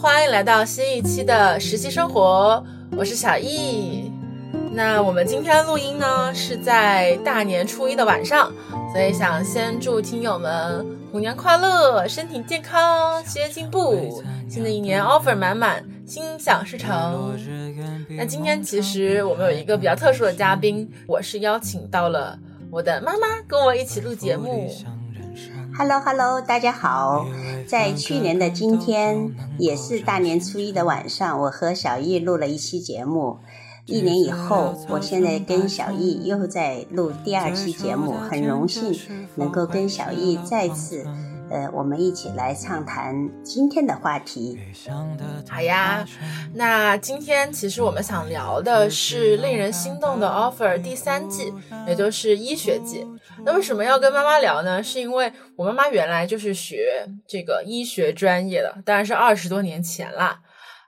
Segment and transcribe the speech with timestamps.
[0.00, 2.64] 欢迎来到新一期的实习生活，
[2.96, 4.12] 我是小易。
[4.72, 8.52] 那我们今天录音呢是在大年初一的晚上，
[8.92, 17.36] 所以想先祝听友们虎年快乐，身体健康，学业进步，新的一年 offer 满满，心想事成。
[18.10, 22.38] 那今天其实我们有一个比较特殊的嘉宾，我是邀请到了
[22.70, 24.72] 我的妈妈跟我一起录节目。
[25.78, 27.24] Hello Hello，大家好！
[27.68, 33.38] 在去年的今天，也是大年初一的晚上，我和小易录了一期节目。
[33.86, 38.92] 一年以后，我现在跟小易又在录第二期节目，很荣幸
[39.36, 41.06] 能够跟小易再次。
[41.50, 44.58] 呃，我们一起来畅谈今天的话题。
[45.48, 46.06] 好呀，
[46.54, 51.52] 那今天其实我们想聊的是令人心动的 offer 第三季，
[51.86, 53.06] 也就是医学季。
[53.44, 54.82] 那为什么要跟妈妈聊呢？
[54.82, 60.40] 是因为我妈妈原来就是学这个医学专业的，当然是二十多年前啦。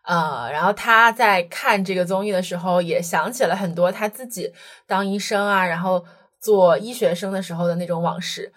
[0.03, 4.53] 呃，然后她在看这个综艺的时候，也想起了很多她自己
[4.87, 6.05] 当医生啊，然后
[6.39, 8.53] 做医学生的时候的那种往事。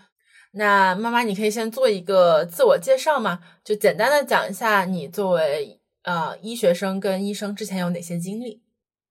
[0.55, 3.39] 那妈妈，你可以先做一个自我介绍吗？
[3.63, 8.61] 就简单的讲一下你作为呃医学生跟医生之前有哪些经历？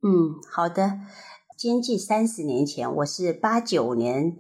[0.03, 1.01] 嗯，好的。
[1.59, 4.37] 经济三十年前，我是八九年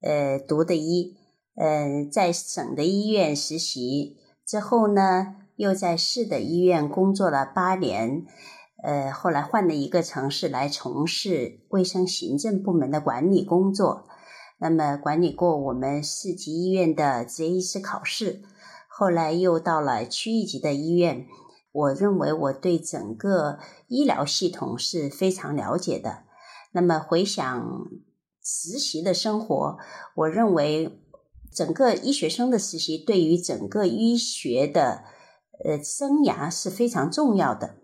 [0.00, 1.14] 呃读的医，
[1.56, 8.24] 呃在省的医院实习之后呢，又在市的医院工作了八年，
[8.82, 14.06] 呃后来换了一个城市来从事卫生行政部门的管理工作。
[14.58, 18.42] 那么管理过我们市级医院的执业医师考试，
[18.88, 21.26] 后来又到了区一级的医院。
[21.72, 26.24] 我认为我对整个医疗系统是非常了解的。
[26.72, 27.86] 那么回想
[28.42, 29.76] 实习的生活，
[30.14, 31.02] 我认为
[31.52, 35.04] 整个医学生的实习对于整个医学的
[35.64, 37.76] 呃生涯是非常重要的。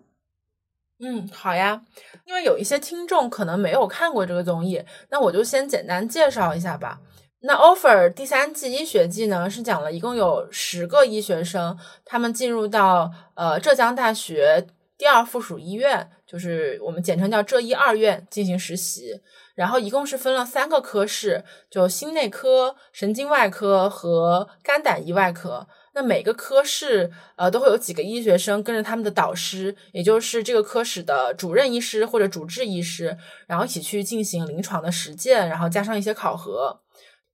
[1.05, 1.83] 嗯，好呀，
[2.25, 4.81] 因为有一些听众可能没有看过这个综艺，
[5.11, 7.01] 那我就先简单介绍一下吧。
[7.41, 14.65] 那 offer 第三季医学季呢，是讲了一共有十个医学生，他们进入到呃浙江大学
[14.97, 19.21] 第二附属医院，就是我们简称叫浙医二院进行实习，
[19.57, 25.67] 然后一共是分了三个科室，就心内科、神经外科和肝胆胰外科。
[25.95, 33.15] 那每个科室，呃，都会有几个医学生跟着他们的导师，也就是这个科室的主任医师或者主治医师，
[33.47, 36.81] 然后一起去进行临床的实践，然后加上一些考核，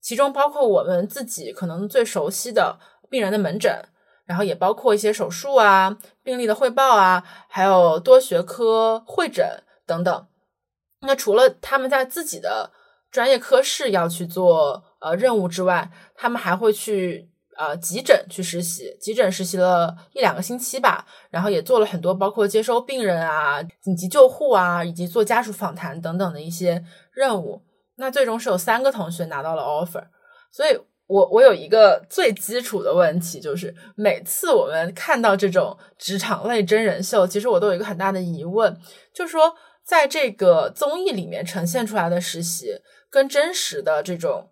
[0.00, 3.72] 其中包括我们自己可能最熟悉的病人的门诊，
[4.26, 10.26] 然后也包括一些手术啊、病例的汇报啊，还有多学科会诊等等。
[11.02, 12.72] 那除了他们在自己的
[13.12, 17.30] 专业科室要去做呃任务之外，他们还会去。
[17.58, 27.60] 呃，急诊去实习，急诊实习了一两个星期吧，然后也做了很多，包括接收病人啊、紧急救护啊，以及做家属访谈等等的一些任务。
[27.96, 30.04] 那最终是有三个同学拿到了 offer，
[30.52, 38.78] 所以我我有一个最基础的问题，就是每次我们看到这种职场类真人秀，其实我都有一个很大的疑问，
[39.12, 39.52] 就是说
[39.84, 42.80] 在这个综艺里面呈现出来的实习，
[43.10, 44.48] 跟真实的这种。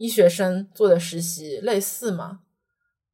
[0.00, 2.40] 医学生做的实习类似吗？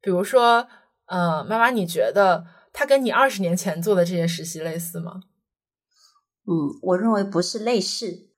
[0.00, 0.68] 比如说，
[1.06, 5.22] 呃，妈妈，你觉得他跟你二十年前做的这些实习类似吗？
[6.46, 8.28] 嗯，我认为不是类似，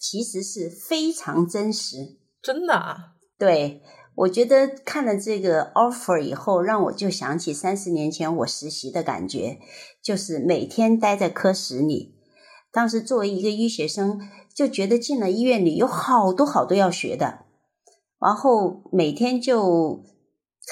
[0.00, 2.16] 其实是非常真实。
[2.40, 3.16] 真的啊？
[3.38, 3.82] 对，
[4.14, 9.58] 我觉得看了这个 offer 以后，让我就想起三十年前我实习的感觉，
[10.02, 12.14] 就是每天待在科室里。
[12.72, 14.18] 当时作为一个医学生，
[14.54, 17.44] 就觉得进了医院里有好多好多要学的。
[18.20, 20.02] 然后每天就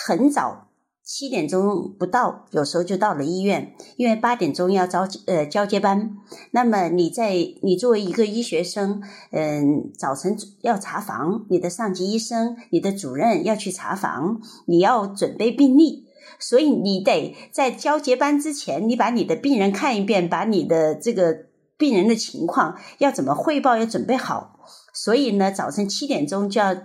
[0.06, 0.68] 很早，
[1.04, 6.16] 七点钟不到，有时候就到了医院，因为八点钟要招呃交接班。
[6.50, 16.06] 那么你在你作为一个医学生，嗯，早晨要查房，你的上级医生、你的主任要去查房，你要准备病历，
[16.40, 21.46] 所以你得在交接班之前，你把你的病人看一遍，把你的这个
[21.78, 24.58] 病人的情况要怎么汇报要准备好。
[24.92, 26.76] 所以呢，早晨七点钟就要。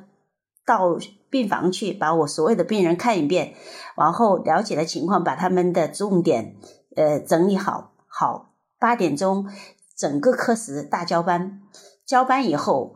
[0.71, 0.97] 到
[1.29, 3.53] 病房去，把我所有的病人看一遍，
[3.97, 6.55] 然后了解了情况，把他们的重点
[6.95, 7.91] 呃整理好。
[8.07, 9.47] 好，八点钟
[9.97, 11.59] 整个科室大交班，
[12.05, 12.95] 交班以后，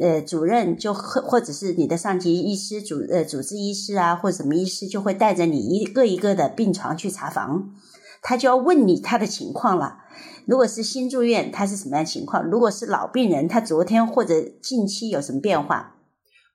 [0.00, 7.74] 呃，主任就或或者是你的上级医师、主呃主治医师啊，或者什么医师，就会带着你一个一个的病床去查房，
[8.22, 10.04] 他就要问你他的情况了。
[10.46, 12.44] 如果是新住院，他是什么样情况？
[12.44, 15.95] 如果是老病人，他昨天或者近期有什么变化？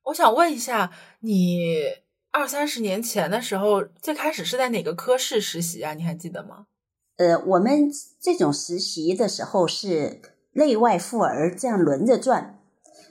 [0.06, 1.68] 我想问一下，你
[2.32, 5.94] 二三十年前的时候，最开始是在哪个科室实习啊？
[5.94, 6.66] 你还记得吗？
[7.18, 10.22] 呃，我们这种实习的时候是
[10.54, 12.60] 内外妇儿这样轮着转，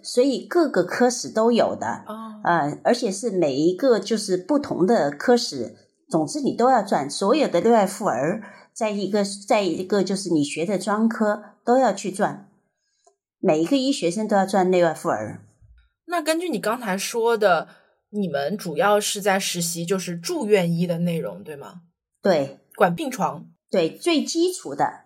[0.03, 2.05] 所以各个科室都有的。
[2.09, 5.77] 哦，呃，而且是每一个就是不同的科室，
[6.09, 7.09] 总之你都要转。
[7.09, 12.49] 所有的内外妇儿，在一个在一个就是你学的专科都要去转，
[13.39, 15.45] 每一个医学生都要转内外妇儿。
[16.11, 17.69] 那根据你刚才说的，
[18.11, 21.83] 你们主要是在实习就是住院医的内容，对吗？
[22.21, 23.49] 对管病床。
[23.71, 25.05] 对，最基础的。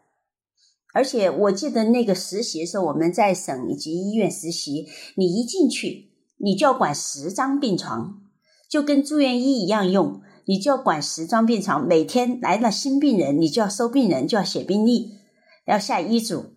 [0.95, 4.87] 而且我记得那个实习的时候，我们在省以及医院实习，
[5.17, 8.23] 你一进去，你就要管十张病床，
[8.71, 11.87] 就跟住院医一样用，你就要管十张病床。
[11.87, 15.19] 每天来了新病人，你就要收病人，就要写病历，
[15.67, 16.54] 要下医嘱。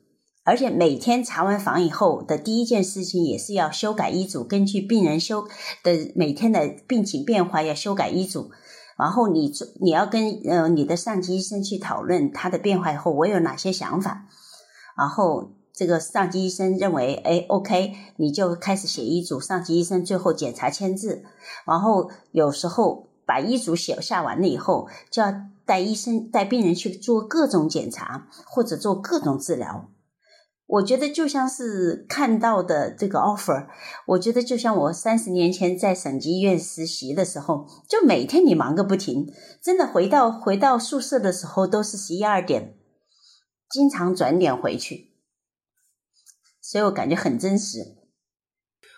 [0.47, 5.45] 而且每天查完房以后的第一件事情，也是要修改医嘱，根据病人修
[5.83, 8.49] 的每天的病情变化，要修改医嘱。
[8.97, 9.51] 然后你
[9.81, 14.25] 你要跟呃你的上级医生去讨论他的变化以后，我有哪些想法。
[14.97, 19.41] 然后这个上级医生认为，哎，OK，你就开始写医嘱。
[19.41, 21.25] 上级医生最后检查签字。
[21.65, 25.33] 然后有时候把医嘱写下完了以后，就要
[25.65, 29.89] 带医生带病人去做各种检查或者做各种治疗。
[30.67, 33.67] 我觉得就像是看到的这个 offer，
[34.05, 39.33] 我觉得就像我三十年前在省级医院实习的时候，就每天你忙个不停，
[39.63, 42.77] 真的回到回到宿舍的时候都是十一二点，
[43.69, 45.13] 经常转点回去，
[46.61, 47.95] 所以我感觉很真实。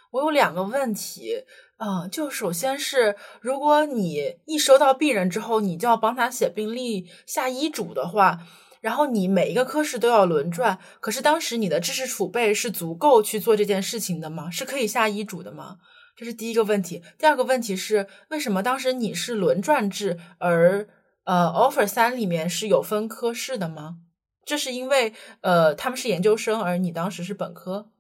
[0.09, 1.45] 我有两个问题，
[1.77, 8.39] 嗯，就首先是，如果你一收到病人之后，你就要帮他写病历、下医嘱的话。
[8.81, 14.49] 然后你每一个科室都要轮转，可是当时你的知识储备是足够去做这件事情的吗？
[14.49, 15.77] 是可以下医嘱的吗？
[16.15, 17.03] 这是第一个问题。
[17.17, 20.87] 第二个问题是，为什么当时你是轮转制，而
[21.25, 23.97] 呃 offer 三里面是有分科室的吗？
[24.45, 27.91] 这是因为呃他们是研究生，而你当时是本科。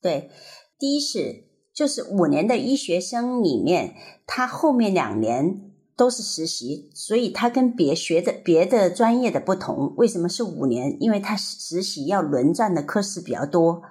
[0.00, 0.30] 对，
[0.78, 1.44] 第一是
[1.74, 3.94] 就是五年的医学生里面，
[4.26, 5.71] 他后面两年。
[6.02, 9.94] 都是实习，所以他跟别学的别的专业的不同。
[9.96, 10.96] 为什么是五年？
[10.98, 13.82] 因为他实习要轮转的科室比较多，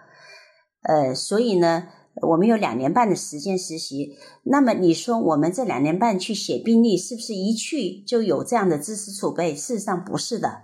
[0.82, 1.88] 呃，所以呢，
[2.28, 4.18] 我们有两年半的时间实习。
[4.44, 9.56] 那么你说我们这两年半去写病历，是不是一去就有这样的知识储备？
[9.56, 10.64] 事实上不是的。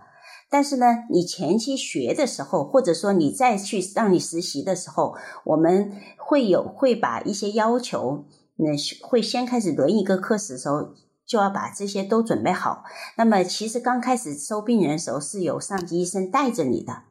[0.50, 5.16] 但是呢，你前期学的时候，或者说你再去让你实习的时候，
[5.46, 8.26] 我们会有会把一些要求，
[8.58, 8.76] 那
[9.08, 10.90] 会先开始轮一个科室的时候。
[11.28, 12.86] 就要把这些都准备好。
[13.18, 17.04] 那么，其实刚开始收病人的时候是有上级医生带着你的，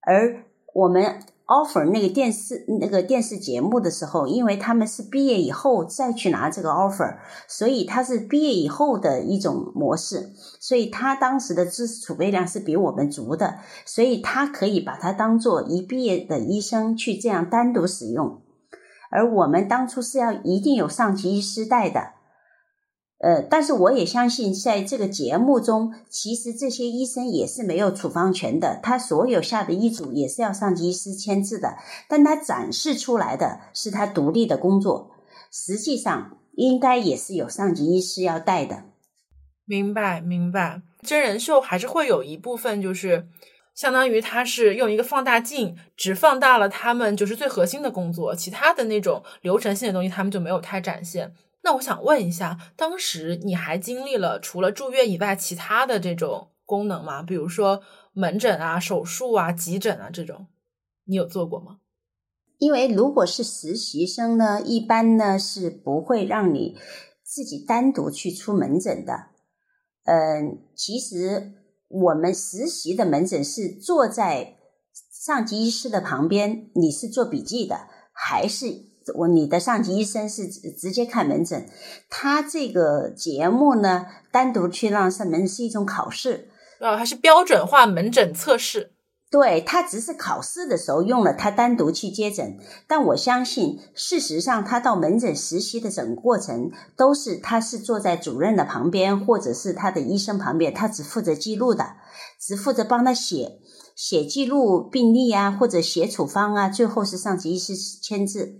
[0.00, 0.44] 而
[0.74, 7.18] 我们 offer 那个电视那个电视节目的时候，因为他们是毕业以后再去拿这个 offer，
[7.48, 10.30] 所以他是毕业以后的一种模式，
[10.60, 18.40] 所以他当时的知识储备量是比我们足的，所以他可以把它当做一毕业的医生去这样单独使用，
[19.10, 22.19] 而我们当初是要一定有上级医师带的。
[23.22, 31.76] 呃，但是我也相信，在这个节目中，其实这些医生也是没有处方权的，他所有下的医嘱也是要上级医师签字的。
[32.08, 35.10] 但他展示出来的是他独立的工作，
[35.52, 38.84] 实际上应该也是有上级医师要带的。
[39.66, 40.80] 明白，明白。
[41.02, 43.28] 真人秀还是会有一部分，就是
[43.74, 51.34] 相当于他是用一个放大镜，只放大了他们就是最核心的工作，其他的那种流程性的东西，他们就没有太展现。
[51.62, 57.22] 那我想问一下，当时你还经历了除了住院以外其他的这种功能吗？
[57.22, 60.46] 比如说门诊啊、手术啊、急诊啊这种，
[61.04, 61.80] 你有做过吗？
[62.58, 66.76] 因为如果是实习生呢，一般呢是不会让你
[67.22, 69.28] 自己单独去出门诊的。
[70.04, 71.52] 嗯，其实
[71.88, 74.56] 我们实习的门诊是坐在
[75.10, 78.89] 上级医师的旁边，你是做笔记的，还是？
[79.14, 81.68] 我你的上级医生是直接看门诊，
[82.08, 86.48] 他这个节目呢，单独去让上门是一种考试，
[86.80, 88.92] 呃，还是标准化门诊测试？
[89.30, 101.92] 对他只是考试的时候用了他单独去接诊，但我相信事实上他到门诊实习的整个过程都是他是坐在主任的旁边或者是他的医生旁边，他只负责记录的，
[102.40, 103.60] 只负责帮他写
[103.94, 108.56] 写记录病历啊，或者写处方啊，最后是上级医师签字。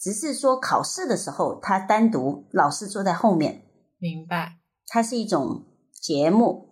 [0.00, 3.66] 只是说考试的时候，他单独老师坐在后面。
[3.98, 6.68] 明白，它是一种节目。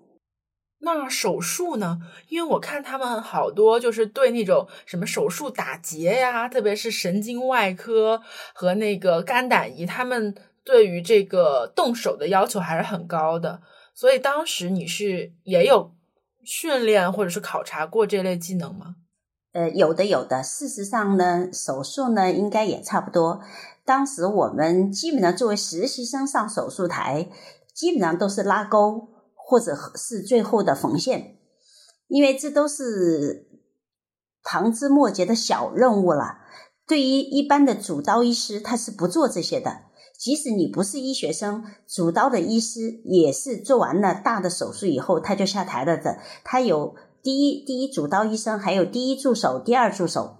[0.80, 1.98] 那手术呢？
[2.28, 8.22] 因为我看他们好多就是对那种什么手术打结呀，特别是神经外科
[8.54, 13.60] 和那个肝胆胰，他们对于这个动手的要求还是很高的。
[13.92, 15.92] 所以当时你是也有
[16.44, 18.94] 训练或者是考察过这类技能吗？
[19.52, 20.42] 呃，有的有的。
[20.42, 23.40] 事实上呢，手术呢应该也差不多。
[23.84, 27.28] 当时我们基本上作为实习生上手术台，
[27.74, 31.38] 基本上都是拉钩或者是最后的缝线，
[32.08, 33.48] 因为这都是
[34.42, 36.38] 旁枝末节的小任务了。
[36.86, 39.82] 对于一般的主刀医师，他是不做这些的。
[40.18, 46.18] 即使你不是医学生，主刀的医师也是做完了大的手术以后他就下台了的。
[46.42, 50.36] 他有第一第一主刀医生，还有第一助手、第二助手，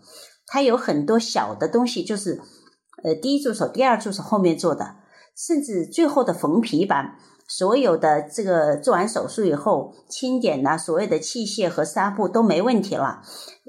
[0.47, 2.41] 他有很多小的东西，就是。
[3.05, 4.97] 呃，第一助手、第二助手后面做的，
[5.37, 7.15] 甚至最后的缝皮板，
[7.47, 13.23] 所有的这个做完手术以后清点呐，所有的器械和纱布都没问题了，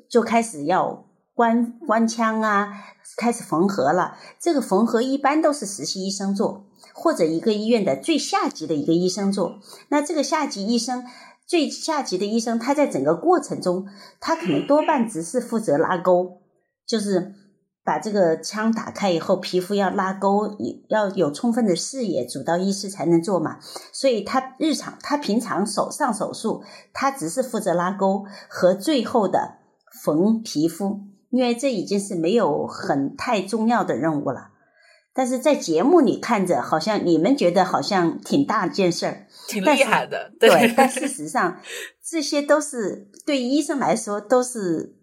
[0.10, 2.70] 就开始要关关枪啊，
[3.18, 4.18] 开始缝合了。
[4.40, 9.60] 这个缝合一般都是实习医生做，或者一个医院的最下级的一个医生做。
[9.90, 11.06] 那这个下级医生，
[11.50, 13.86] 最下级的医生，他在整个过程中，
[14.22, 16.44] 他可能多半只是负责拉钩，
[16.86, 17.34] 就是。
[17.82, 20.56] 把这个枪打开以后，皮肤要拉钩，
[20.90, 23.58] 要有充分的视野，主刀医师才能做嘛。
[23.92, 26.62] 所以他日常，他平常手上手术，
[26.94, 29.56] 他只是负责拉钩和最后的
[30.04, 31.00] 缝皮肤，
[31.32, 34.52] 因为这已经是没有很太重要的任务了。
[35.20, 40.74] 但是在节目里看着，好像你们觉得好像挺大件事儿，挺厉害的，对。
[40.78, 41.60] 但事实上，
[42.10, 44.96] 这些都是对医生来说都是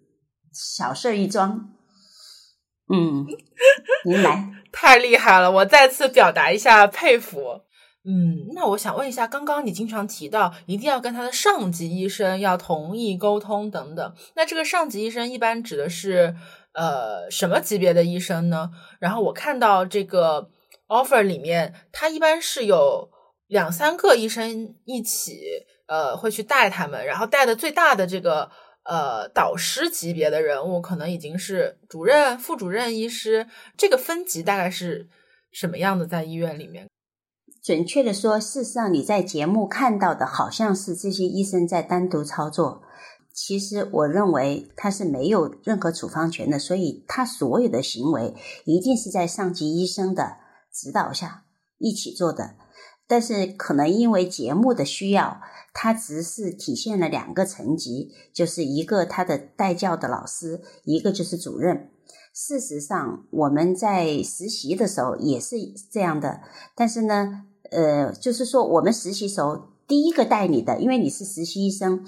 [0.54, 1.68] 小事儿一桩。
[2.90, 3.26] 嗯，
[4.06, 5.52] 您来，太厉害了！
[5.52, 7.60] 我再次表达一下佩服。
[8.06, 16.34] 嗯，那我想问一下，刚刚你经常提到一定要跟他的上级医生要同意沟通等等，那这个上级医生一般指的是
[16.76, 18.70] 呃什么级别的医生呢？
[19.00, 20.50] 然后我看到这个
[20.86, 23.10] offer 里面，他一般是有
[23.48, 25.40] 两三个医生一起
[25.88, 28.50] 呃会去带他们，然后带的最大的这个。
[28.88, 35.08] 呃，导师级别的人物可能已经是主任、副主任医师，这个分级大概是
[35.50, 36.06] 什么样的？
[36.06, 36.88] 在医院里面，
[37.64, 42.80] 准确的说，事实上你在节目看到的好像是这些医生在单独操作，
[43.36, 50.38] 其实我认为他是没有任何处方权的，所以他所有的行为一定是在上级医生的
[50.72, 51.44] 指导下
[51.78, 52.56] 一起做的。
[53.06, 55.40] 但是可能因为节目的需要。
[55.78, 61.90] 他只是体现了两个层级，就是一个他的带教的老师，一个就是主任。
[62.32, 65.56] 事实上，我们在实习的时候也是
[65.92, 66.40] 这样的。
[66.74, 72.06] 但是呢，呃，就是说我们实习时候第一个带你的，因为你是实习医生，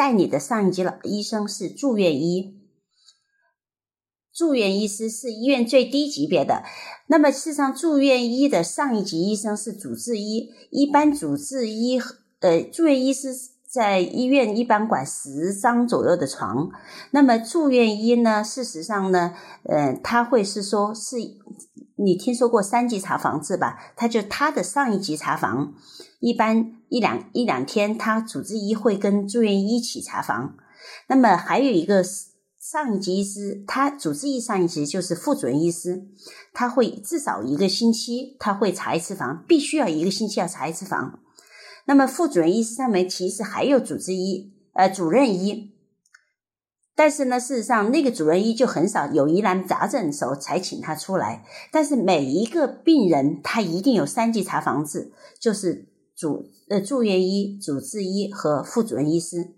[0.00, 2.58] 带你的上一级老医生是住院医，
[4.32, 6.62] 住院医师是医院最低级别的。
[7.08, 12.00] 那么事实上，住院医的上一级医生是主治医，一般主治医。
[12.38, 13.28] 呃，住院医师
[13.70, 16.70] 在医院一般管十张左右的床。
[17.10, 21.16] 那么住院医呢，事实上呢，呃，他会是说，是
[21.96, 23.76] 你听说过三级查房制吧？
[23.94, 25.74] 他就他的上一级查房，
[26.20, 30.56] 一般一两一两天，他主治医会跟住院医一起查房。
[31.06, 36.08] 那么还有一个上一级医师，他主治医上一级就是副主任医师，
[36.52, 41.20] 他会至少一个星期他会查一次房，必须要一个星期要查一次房。
[41.86, 45.72] 那么副主任医师上面其实还有主治医，呃，主任医，
[46.94, 51.44] 但是呢，事实上那个主任医就很少有疑难杂症的时候才请他出来。
[51.72, 55.88] 但是每一个病人他一定有三级查房制，就是
[56.20, 59.54] 主呃住院医、主治医和副主任医师，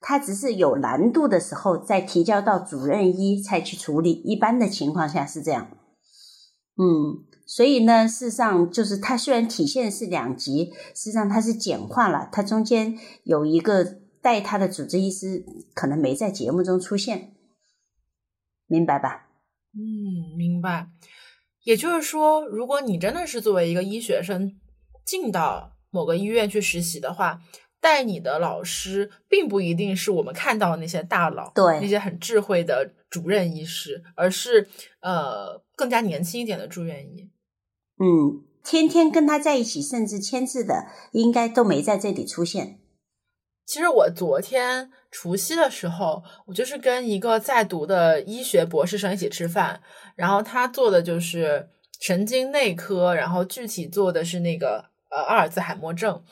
[0.00, 4.12] 他只是有难度的时候再提交到主任医才去处理。
[4.12, 5.70] 一般的情况下是这样，
[6.76, 7.26] 嗯。
[7.46, 12.28] 所以呢，事实上就是它虽然体现是两级，实际上它是简化了。
[12.30, 13.84] 它中间有一个
[14.22, 17.34] 带他的主治医师，可能没在节目中出现，
[18.68, 19.30] 明白吧？
[19.74, 20.90] 嗯，明白。
[21.64, 24.52] 也就是说，如果你真的是作为一个医学生
[25.04, 27.40] 进到某个医院去实习的话，
[27.80, 34.68] 带你的老师并不一定是我们看到的那些大佬，对那些很智慧的主任医师，而是
[35.00, 37.30] 呃更加年轻一点的住院医。
[37.98, 42.78] 嗯，天天跟他在一起，甚至签字的，应该都没在这里出现。
[43.66, 49.80] 其实我昨天除夕的时候，我就是跟一个在读的医学博士生一起吃饭，
[50.16, 51.68] 然后他做的就是
[52.00, 56.22] 神经内科，然后具体做的是那个呃阿尔兹海默症。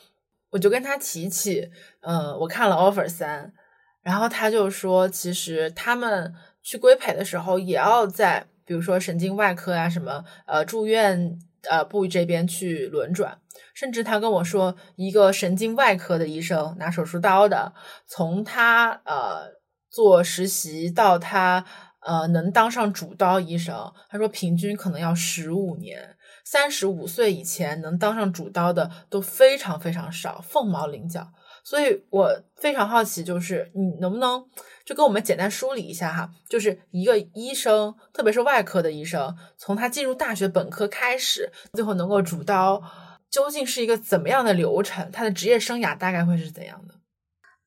[0.49, 1.69] 我就跟他提起，
[2.01, 3.53] 嗯，我看了 offer 三，
[4.01, 6.33] 然后他就说，其实他们
[6.63, 11.39] 去规培的时候，也要在比如说神经外科啊什么，呃住院。
[11.69, 13.37] 呃部这边去轮转。
[13.73, 17.73] 甚至他跟我说，一个神经外科的医生拿手术刀的，
[18.07, 19.59] 从他呃
[19.89, 21.65] 做实习到他
[21.99, 26.15] 呃能当上主刀医生，他说平均可能要十五年。
[26.51, 31.27] 三十五岁以前能当上主刀的都非常非常少，凤毛麟角。
[31.63, 34.43] 所以我非常好奇，就是你能不能
[34.83, 42.81] 就跟我们简单梳理一下哈，就是一个医生，特别是外科的医生，从他进入大学本科开始，最后能够主刀，
[43.29, 45.11] 究竟是一个怎么样的流程？
[45.11, 46.95] 他的职业生涯大概会是怎样的？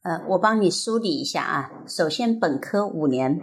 [0.02, 1.70] 呃，我帮你梳理一下啊。
[1.86, 3.40] 首先，本科五年，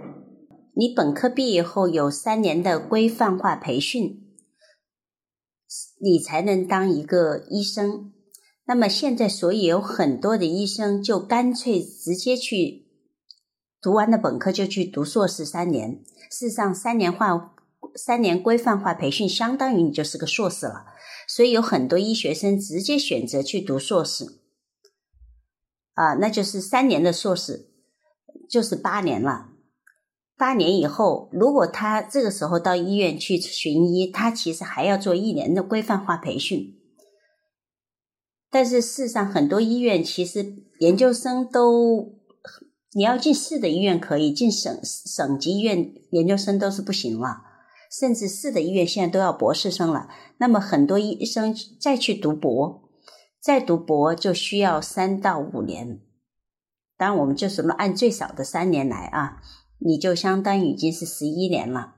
[0.76, 4.26] 你本科毕业后有三年的规范化培训，
[6.02, 8.12] 你才能当一个医生。
[8.66, 12.88] 那么现在，所以有很多的医生就干脆直接去
[13.82, 16.04] 读完了本科就去读硕士三年。
[16.30, 17.56] 事实上，三年化、
[17.96, 20.86] 三年规范化培训相当于你就是个硕士了。
[21.28, 24.40] 所以有很多医学生直接选择去读硕士，
[25.94, 27.70] 啊，那就是三年的硕士，
[28.50, 29.49] 就是八年了。
[30.40, 36.78] 八年以后，如果他这个时候到医院去巡医，他其实还要做一年的规范化培训。
[38.50, 42.14] 但是事实上，很多医院其实研究生都，
[42.94, 47.42] 你要进市的医院可以，进省省级医院研究生都是不行了。
[47.92, 50.08] 甚至市的医院现在都要博士生了。
[50.38, 52.90] 那么很多医生再去读博，
[53.42, 56.00] 再读博就需要三到五年。
[56.98, 59.42] 当然，我们就是按最少的三年来啊，
[59.80, 61.96] 你就相当于已经是十一年了。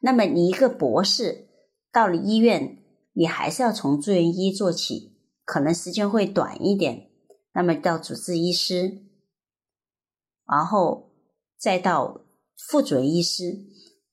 [0.00, 1.48] 那么你一个博士
[1.92, 2.78] 到了医院，
[3.14, 5.16] 你还是要从住院医做起。
[5.44, 7.08] 可能时间会短一点，
[7.54, 9.00] 那么到主治医师，
[10.46, 11.10] 然后
[11.58, 12.20] 再到
[12.68, 13.64] 副主任医师。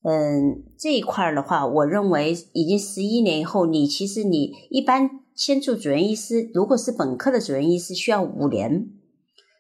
[0.03, 8.87] 嗯，这一块的话，我认为已经十一年以后，你其实你一般先做主任医师，如果是本科的主任医师，需要五年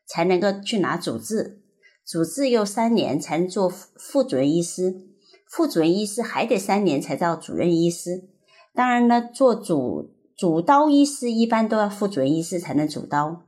[0.07, 1.61] 才能够去拿主治，
[2.05, 5.07] 主治又三年才能做副主任医师，
[5.49, 8.29] 副主任医师还得三年才到主任医师。
[8.73, 10.13] 当然呢，做主。
[10.37, 13.45] 主刀医师一般都要副主任医师才能主刀，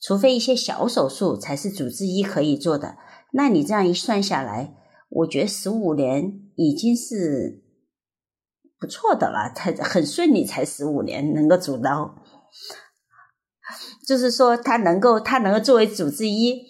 [0.00, 2.96] 除非一些小手术才是主治医可以做的。
[3.32, 4.74] 那你这样一算下来，
[5.08, 7.62] 我觉得十五年已经是
[8.76, 12.20] 不错的了，他很顺利，才十五年能够主刀，
[14.04, 16.60] 就是说他能够他能够作为主治医，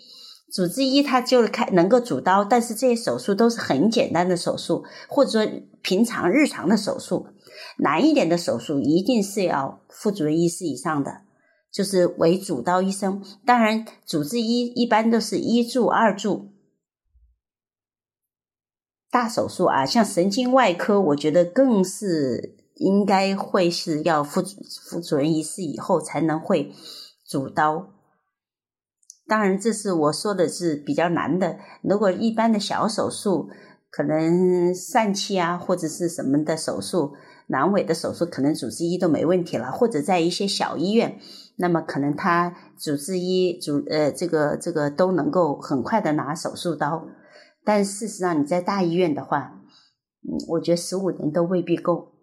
[0.54, 7.26] 主治医他就开能够主刀，但是这些手术都是很简单的手术，或者说平常日常的手术。
[7.78, 11.22] 难一点的手术一定是要副主任医师以上的，
[11.72, 13.20] 就是为主刀医生。
[13.44, 16.52] 当然，主治医一般都是一助、二助。
[19.10, 24.40] 大手术啊，像神经外科，我觉得更是应该会是要副
[24.88, 26.72] 副主任医师以后才能会
[27.26, 27.93] 主刀。
[29.26, 31.58] 当然，这是我说的是比较难的。
[31.82, 33.48] 如果一般的小手术，
[33.90, 37.14] 可能疝气啊或者是什么的手术。
[37.46, 41.18] 阑尾的手术可能主治医都没问题了，或者在一些小医院，
[41.56, 47.06] 那么可能他主治医主呃这个这个都能够很快的拿手术刀，
[47.62, 49.60] 但事实上你在大医院的话，
[50.22, 52.14] 嗯，我觉得十五年都未必够。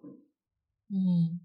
[0.90, 1.38] 嗯，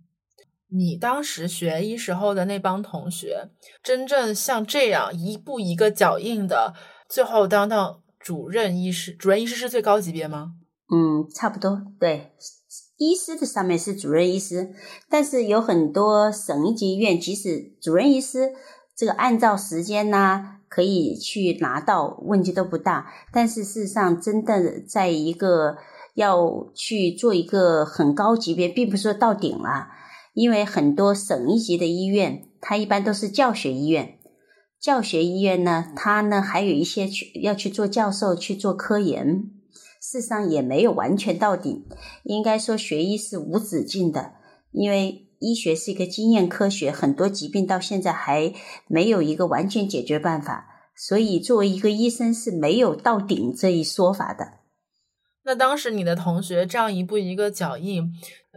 [0.70, 3.50] 你当时学医时候的那帮同学，
[3.82, 6.74] 真正像这样一步一个脚印的，
[7.08, 10.54] 最后当到主任医师，主任医师是最高级别吗？
[10.90, 12.34] 嗯，差不多，对。
[12.98, 14.74] 医师的上面是主任医师，
[15.10, 18.52] 但是有很多省一级医院，即使主任医师
[18.96, 23.06] 这个按照时间呢，可以去拿到，问题都不大。
[23.32, 25.78] 但是事实上，真的在一个
[26.16, 29.90] 要去做一个很高级别，并不是说到顶了，
[30.38, 34.20] 因为很多省一级的医院，它一般都是教学医院。
[34.80, 39.50] 教学医院呢，它呢还有一些去要去做教授，去做科研。
[40.00, 41.84] 事实上也没有完全到顶，
[42.24, 44.34] 应该说学医是无止境的，
[44.72, 48.54] 因为医学是一个经验科学，很多疾病到现在还
[48.88, 54.60] 没有一个完全解决办法，所以作为一个医生是没有到顶这一说法的。
[55.44, 58.12] 那当时你的同学这样一步一个脚印，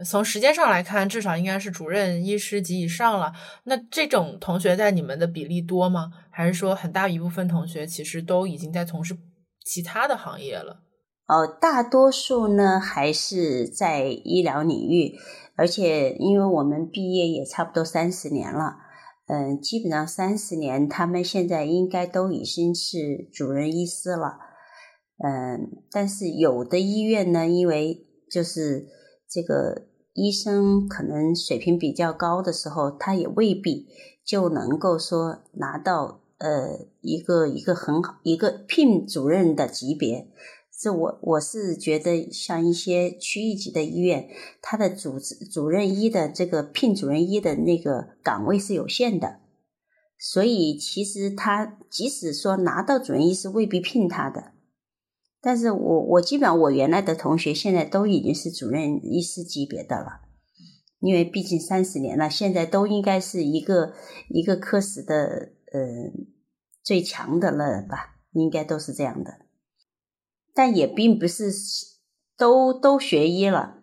[0.05, 3.33] 从时间上来看，至少应该是主任医师级以上了。
[3.65, 6.11] 那这种同学在你们的比例多吗？
[6.29, 9.15] 还是说很大一部分同学其实都已经在从事
[9.65, 10.81] 其他的行业了？
[11.27, 15.17] 哦，大多数呢还是在医疗领域，
[15.55, 18.75] 而且因为我们毕业也差不多三十年了，
[19.27, 24.39] 嗯，基本上三十年，他们现在应该都已经是主任医师了，
[25.23, 28.87] 嗯，但是有的医院呢，因为就是
[29.29, 33.87] 这个医生可能水平比较高的时候，他也未必
[34.25, 40.27] 就能够说拿到呃一个一个很好一个聘主任的级别。
[40.81, 44.27] 这我我是觉得，像一些区域级的医院，
[44.61, 49.41] 他的主主任医的这个聘主任医的那个岗位是有限的，
[50.17, 54.53] 所以其实他即使说拿到主任医师，未必聘他的。
[55.43, 60.21] 但是我我基本上我原来的同学现在都已经是主任医师级别的了，
[60.99, 63.93] 因为毕竟三十年了，现在都应该是一个
[64.29, 65.79] 一个科室的呃
[66.83, 69.31] 最强的了吧，应该都是这样的。
[70.53, 71.51] 但也并不是
[72.37, 73.77] 都都学医了，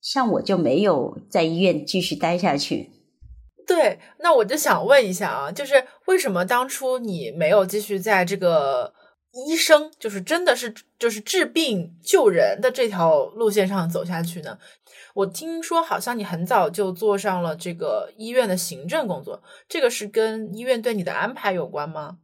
[0.00, 2.90] 像我就没有在医院继续待下去。
[3.64, 5.74] 对，那我就想问一下啊，就是
[6.06, 8.97] 为什么当初你没有继续在这个？
[9.32, 14.58] 医生就是真的是就是治病救人的这条路线上走下去呢？
[15.14, 22.18] 我听说好像你很早就做上了这个医院的行政工作，这个是跟医院对你的安排有关吗？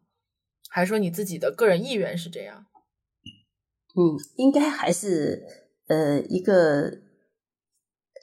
[0.71, 2.67] 还是说你自己的个人意愿是这样？
[3.95, 5.45] 嗯，应该还是
[5.88, 6.90] 呃一个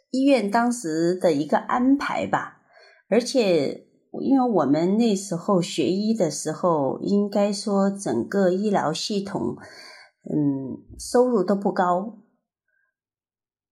[0.09, 2.61] 医院当时的一个安排吧，
[3.09, 3.87] 而且。
[4.19, 9.55] 因为我们那时候学医的时候，应该说整个医疗系统，
[10.29, 12.17] 嗯，收入都不高，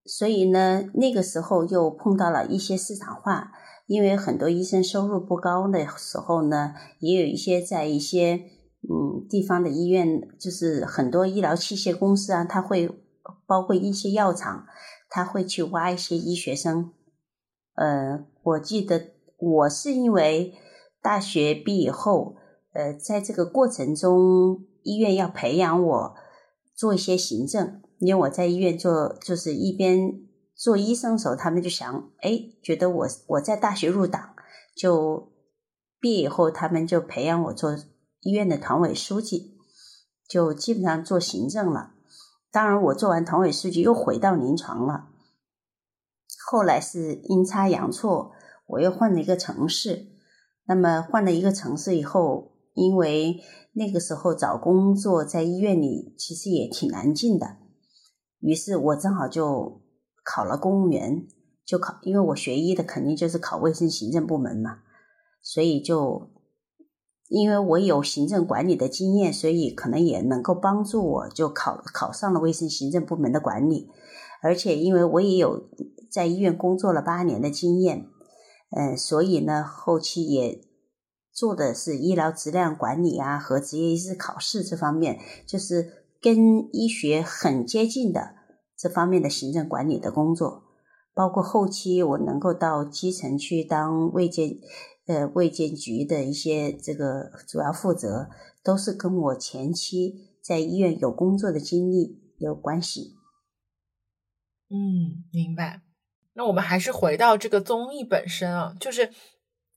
[0.06, 3.52] 所以呢，那个时候又碰到了一些市场化。
[3.86, 8.36] 因为很多医生收入不高的时候呢，也有一些在一些
[8.84, 12.90] 嗯地方的医院，就是很多医疗器械公司啊，他会
[13.46, 14.66] 包括一些药厂，
[15.10, 16.94] 他会去挖一些医学生。
[17.76, 19.19] 呃，我记得。
[19.40, 20.54] 我是因为
[21.02, 22.36] 大学毕业以后，
[22.74, 26.16] 呃，在这个过程中，医院要培养我
[26.76, 27.82] 做一些行政。
[28.00, 30.22] 因为我在医院做，就是一边
[30.56, 34.36] 做医生的时候，他们就想，哎，觉得我我在大学入党，
[34.76, 35.34] 就
[36.00, 37.76] 毕业以后，他们就培养我做
[38.22, 39.58] 医院的团委书记，
[40.30, 41.92] 就基本上做行政了。
[42.52, 45.10] 当然，我做完团委书记又回到临床了。
[46.50, 48.32] 后来是阴差阳错。
[48.70, 50.08] 我又换了一个城市，
[50.68, 53.42] 那么换了一个城市以后，因为
[53.74, 57.58] 那个时候找工作在医院里其实也挺难进的，
[58.40, 59.82] 于是我正好就
[60.24, 61.26] 考了公务员，
[61.66, 64.82] 就考，因为我学医的肯定就是考卫生行政部门嘛，
[65.42, 66.30] 所以就
[67.28, 73.90] 因为我有行政管理的经验，所以可能也能够帮助我，就考考上了卫生行政部门的管理，
[74.44, 75.70] 而且因为我也有
[76.12, 78.06] 在医院工作了八年的经验。
[78.72, 80.62] 嗯，所以呢，后期也
[81.32, 88.36] 做的是医疗质量管理啊和执业医师考试这方面，就是跟医学很接近的
[88.78, 90.64] 这方面的行政管理的工作，
[91.14, 94.60] 包括后期我能够到基层去当卫健
[95.08, 98.30] 呃卫健局的一些这个主要负责，
[98.64, 103.16] 都是跟我前期在医院有工作的经历有关系。
[104.70, 105.89] 嗯，明白。
[106.40, 109.12] 那我们还是回到这个综艺本身啊，就是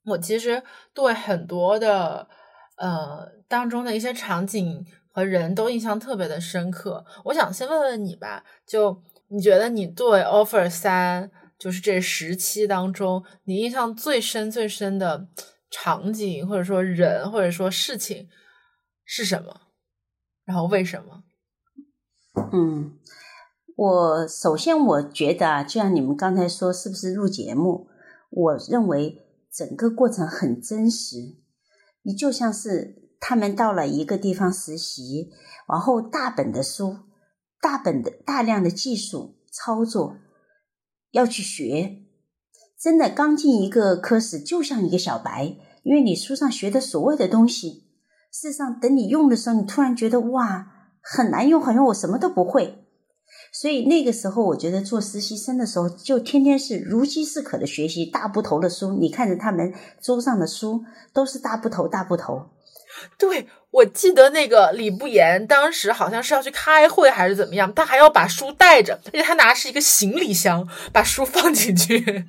[0.05, 0.62] 我其实
[0.94, 2.29] 对很多的
[2.77, 7.05] 呃当中的一些场景和人都印象特别的深刻。
[7.25, 15.27] 我想先问问你吧，就你觉得你对 offer 三就是这十期当中，你印象最深最深的
[15.68, 18.29] 场景或者说人或者说事情
[19.05, 19.62] 是什么？
[20.44, 21.25] 然后为什么？
[22.53, 22.96] 嗯。
[23.83, 27.88] 我首先我觉得啊，就像你们刚才说，是不是录节目？
[28.31, 31.16] 我认为整个过程很真实。
[32.03, 35.31] 你就像是他们到了一个地方实习，
[35.68, 36.97] 然后大本的书、
[37.61, 40.16] 大本的大量的技术操作
[41.11, 42.05] 要去学，
[42.81, 47.88] 真的刚进一个科室就像一个小白，因为你书上学的所有的东西，
[48.33, 50.68] 事实上等你用的时候，你突然觉得哇，
[51.03, 52.82] 很难用，好像我什么都不会。
[53.53, 58.92] 所以那个时候，我觉得做实习生的时候，就天天是如饥似渴的学习大部头的书。
[58.92, 62.49] 你看着他们桌上的书，都是大部头、大部头。
[63.18, 72.27] 对，我记得那个李不言当时好像是要去开会还是怎么样，他还要把书带着，而且他拿是一个行李箱，把书放进去，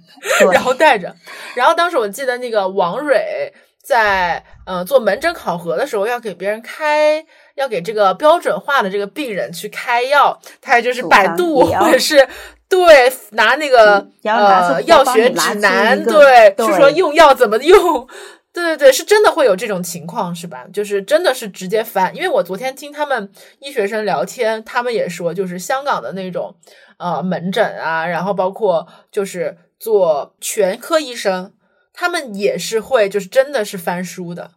[0.51, 1.15] 然后带着。
[1.55, 7.25] 然后当时我记得那个王蕊在呃做门诊考核的时候，要给别人开。
[7.55, 12.27] 要给这个标准化的这个病人去开药，他就是百度或者是
[12.67, 18.07] 对拿那个呃药学指南，对，就说用药怎么用，
[18.51, 20.65] 对对对，是真的会有这种情况是吧？
[20.73, 26.55] 就是真的是直接翻，因为我昨天听他们医学生聊天，他们也说，就是香港的那种
[26.97, 31.53] 呃门诊啊，然后包括就是做全科医生，
[31.93, 34.51] 他们也是会就是真的是翻书的，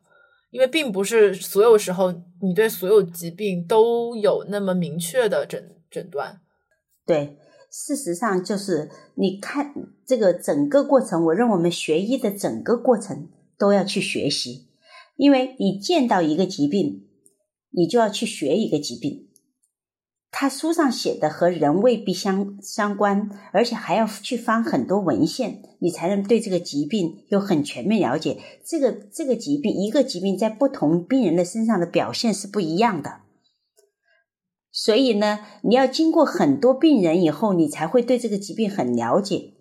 [0.50, 6.40] 因为并不是所有时候你对所有疾病都有那么明确的诊诊断。
[7.04, 7.36] 对，
[7.70, 9.72] 事实上就是你看
[10.06, 13.28] 这个整个过程，我认为我们学医的整个过程
[13.58, 14.68] 都要去学习，
[15.16, 17.02] 因为你见到一个疾病。
[17.78, 19.25] 你就要去学一个疾病，
[20.30, 28.38] 他书上写的和人未必相相关，而且还要去翻很多文献，你才能对这个疾病有很全面了解。
[28.66, 33.20] 这个这个疾病，一个疾病在不同病人的身上的表现是不一样的，
[34.70, 39.54] 所以呢，你要经过很多病人以后，你才会对这个疾病很了解。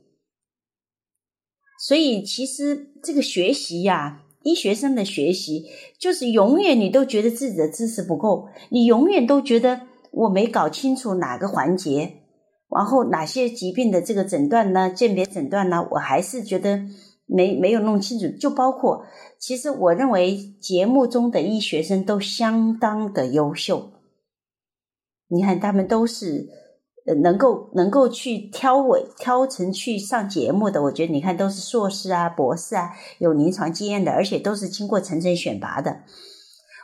[1.80, 4.23] 所以，其实这个学习呀。
[4.43, 5.65] 医学生的学习
[5.97, 12.13] 就是永远你都觉得自己的知识不够，你永远都觉得我没搞清楚哪个环节，
[12.69, 16.82] 然后哪些疾病的这个诊断呢、鉴别诊断呢，我还是觉得
[17.25, 18.28] 没没有弄清楚。
[18.38, 19.06] 就包括，
[19.38, 23.91] 其实我认为节目中的医学生都相当的优秀，
[25.28, 26.47] 你看他们都是。
[27.08, 35.99] 呃，能够能够去挑委挑成去上节目的，我觉得你看都是硕士啊、博士啊，有临床经验的，而且都是经过层层选拔的。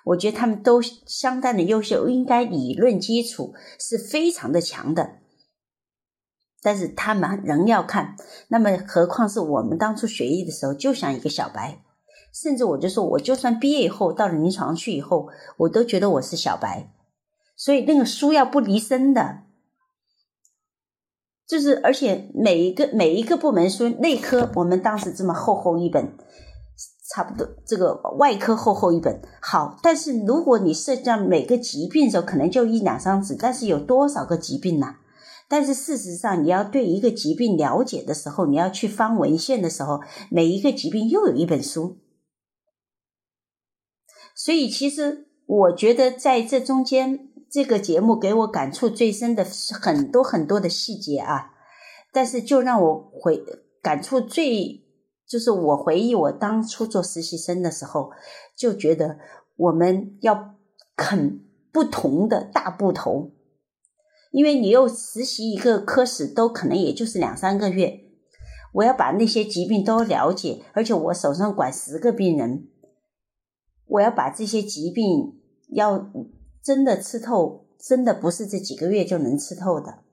[0.05, 5.17] 我觉得他们都相当的优秀，应该理论基础是非常的强的。
[6.63, 8.15] 但是他们仍要看，
[8.49, 11.83] 那么何况是我们当初学医的时候，就像一个小白，
[12.33, 16.91] 甚至我就说，我就算毕业以后到了临床去以后，我都觉得我是小白。
[17.55, 19.43] 所以那个书要不离身的。
[21.47, 26.15] 就是，而且每一个每一个部门说内科，我们当时这么厚厚一本，
[27.13, 29.77] 差不多这个外科厚厚一本好。
[29.83, 34.95] 但是如果你涉及到每个疾病的时候，可能就一两张纸，但是有多少个疾病呢？
[35.47, 41.97] 但是事实上，你要对一个疾病了解的时候，你要去翻文献的时候，每一个疾病又有一本书。
[44.35, 47.27] 所以，其实我觉得在这中间。
[47.53, 51.51] 这个节目给我感触最深的是很多很多的细节啊，
[52.13, 53.43] 但是就让我回
[53.81, 54.85] 感触最
[55.31, 58.11] 就是我回忆我当初做实习生的时候，
[58.55, 59.17] 就觉得
[59.55, 60.55] 我们要
[60.97, 61.39] 啃
[61.71, 63.31] 不同的大部头，
[64.31, 68.01] 因为你又实习一个科室都可能也就是两三个月，
[68.73, 72.67] 我要把那些疾病都了解，而且我手上管十个病人，
[73.85, 75.39] 我要把这些疾病
[75.69, 76.11] 要。
[76.63, 80.03] 真的吃透，真的不是这几个月就能吃透的。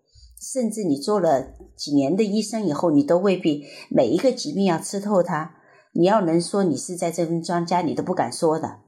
[0.40, 5.56] 甚至你做了几年的医生以后，你都未必每一个疾病要吃透它。
[5.92, 8.80] 你要能说你是在这份专家，你都不敢说的。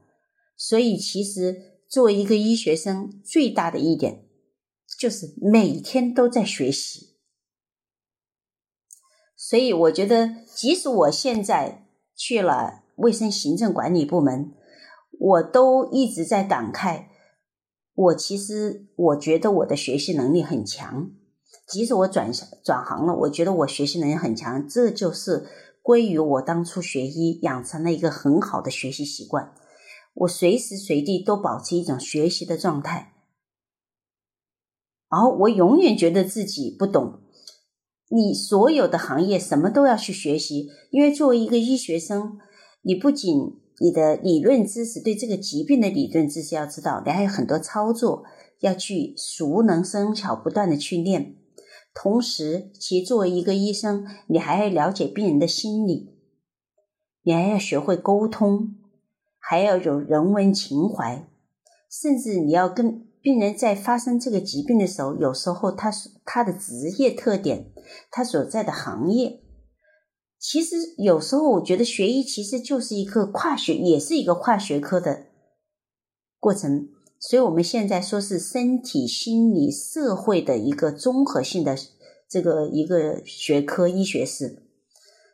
[0.55, 4.25] 所以，其实作为一个医学生，最大的一点
[4.99, 7.17] 就是每天都在学习。
[9.35, 14.53] 所以，我觉得，即使我现在去了卫生行政管理部门，
[15.19, 17.07] 我都一直在感慨。
[17.93, 21.11] 我其实我觉得我的学习能力很强，
[21.71, 22.29] 即使我转
[22.65, 25.45] 转行了，我觉得我学习能力很强，这就是
[25.81, 29.53] 归于我当初学医养成了一个很好的学习习惯。
[30.13, 33.13] 我随时随地都保持一种学习的状态，
[35.07, 37.21] 而我永远觉得自己不懂。
[38.09, 42.37] 你所有的行业什么都要去学习，因为作为一个医学生，
[42.81, 48.25] 你不仅你的理论知识，对这个疾病的理论知识要知道，你还有很多操作
[48.59, 51.37] 要去熟能生巧，不断的去练。
[51.93, 56.17] 同时，其作为一个医生，你还要了解病人的心理，
[57.23, 58.75] 你还要学会沟通，
[59.37, 61.27] 还要有人文情怀，
[61.89, 65.91] 甚至你要跟病人在发生这个疾病的时候，有时候他
[66.23, 67.71] 他的职业特点，
[68.09, 69.41] 他所在的行业。
[70.39, 75.25] 其实有时候我觉得学医其实就是一个跨学，也是一个跨学科的
[76.39, 76.89] 过程。
[77.21, 81.77] 所以我们现在说是身体、心理、社会的一个综合性的
[82.27, 84.63] 这个一个学科医学史，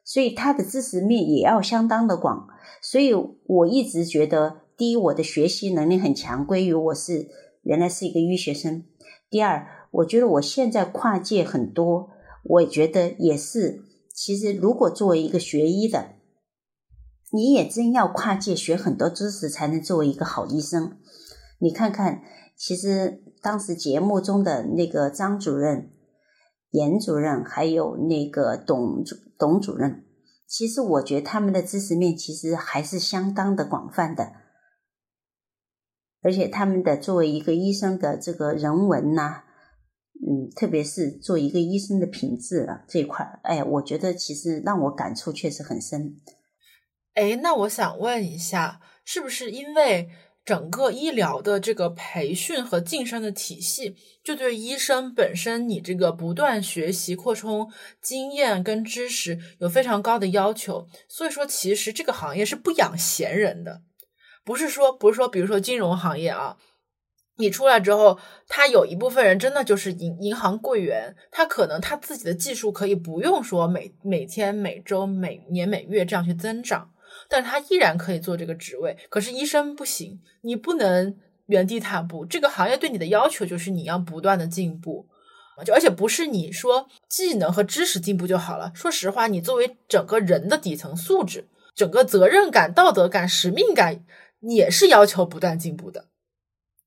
[0.03, 2.49] 所以它的知识面也要相当的广。
[2.81, 7.29] 所以我一直觉得，第一，我的学习能力很强，归于我是
[7.63, 8.81] 原来是一个医学生；
[9.29, 12.09] 第二，我觉得我现在跨界很多，
[12.43, 13.81] 我觉得也是。
[14.13, 16.15] 其实，如果作为一个学医的，
[17.31, 20.97] 你也真要跨界学很多知识，才能作为一个好医生。
[21.59, 22.21] 你看看，
[22.55, 25.91] 其实当时节目中的那个张主任、
[26.71, 30.05] 严主任，还有那个董主董主任，
[30.47, 34.33] 其实我觉得他们的知识面其实还是相当的广泛的，
[36.21, 39.43] 而且他们的作为一个医生的这个人文呐，
[40.15, 46.17] 嗯，特别是做一个医生的品质啊这一块，哎，我觉得其实让我感触确实很深。
[47.13, 50.09] 哎，那我想问一下，是不是因为
[50.47, 57.69] 整个医疗的这个培训和晋升的体系，就对医生本身你这个不断学习、扩充
[58.01, 60.87] 经验跟知识有非常高的要求？
[61.09, 63.81] 所以说，其实这个行业是不养闲人的，
[64.45, 66.55] 不是说不是说，比如说金融行业啊，
[67.35, 76.93] 你出来之后，他有一部分人真的就是银银行柜员，他可能他自己的技术可以不用说每每天、每周、每年、每月这样去增长。
[77.29, 82.25] 但是他依然可以做这个职位，可是医生不行，你不能原地踏步。
[82.25, 85.07] 这个行业对你的要求就是你要不断的进步，
[85.65, 88.71] 就而且不是你说技能和知识进步就好了。
[88.73, 94.05] 说实话，你作为整个人的底层素质、整个责任感、道德感、使命感，
[94.39, 96.07] 也是要求不断进步的。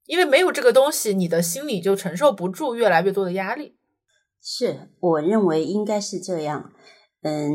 [0.06, 3.76] 因为没有这个东西，你的心里就承受不住越来越多的压力。
[4.42, 6.72] 是，我认为应该是这样。
[7.22, 7.50] 嗯，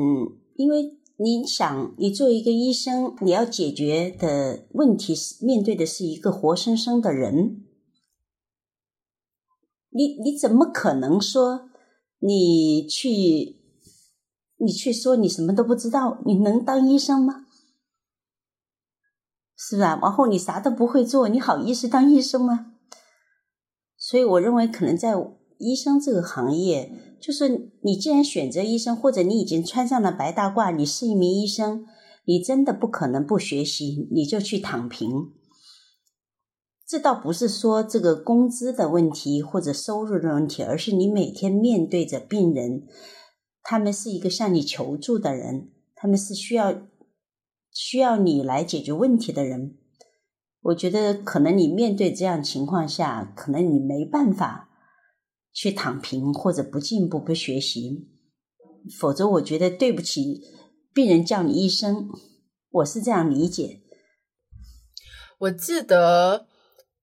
[0.55, 0.99] 因为。
[1.17, 7.63] 你想，你作为一个医生，你要解决的问题是面对的是一个活生生的人，
[9.89, 11.69] 你你怎么可能说
[12.19, 13.56] 你去
[14.58, 16.21] 你去说你什么都不知道？
[16.25, 17.45] 你能当医生吗？
[19.56, 19.97] 是吧？
[20.01, 22.73] 然后你啥都不会做，你好意思当医生吗？
[23.97, 25.13] 所以我认为，可能在
[25.60, 27.14] 医生这个行业。
[27.25, 31.88] 就是你既然选择医生，或者你已经穿上了白大褂，你是一名医生，
[32.25, 35.31] 你真的不可能不学习，你就去躺平。
[36.88, 42.83] 这倒不是说这个工资的问题或者收入的问题，而是你每天面对着病人，
[43.63, 46.79] 他们是一个向你求助的人，他们是需要
[47.71, 49.79] 需要你来解决问题的人。
[50.61, 54.64] 我觉得可能你面对这样情况下，可能你没办法。
[55.55, 58.09] 去躺平或者不进步不学习，
[58.99, 60.41] 否则我觉得对不起
[60.93, 62.09] 病人叫你医生，
[62.69, 63.81] 我是这样理解。
[65.39, 66.45] 我记得，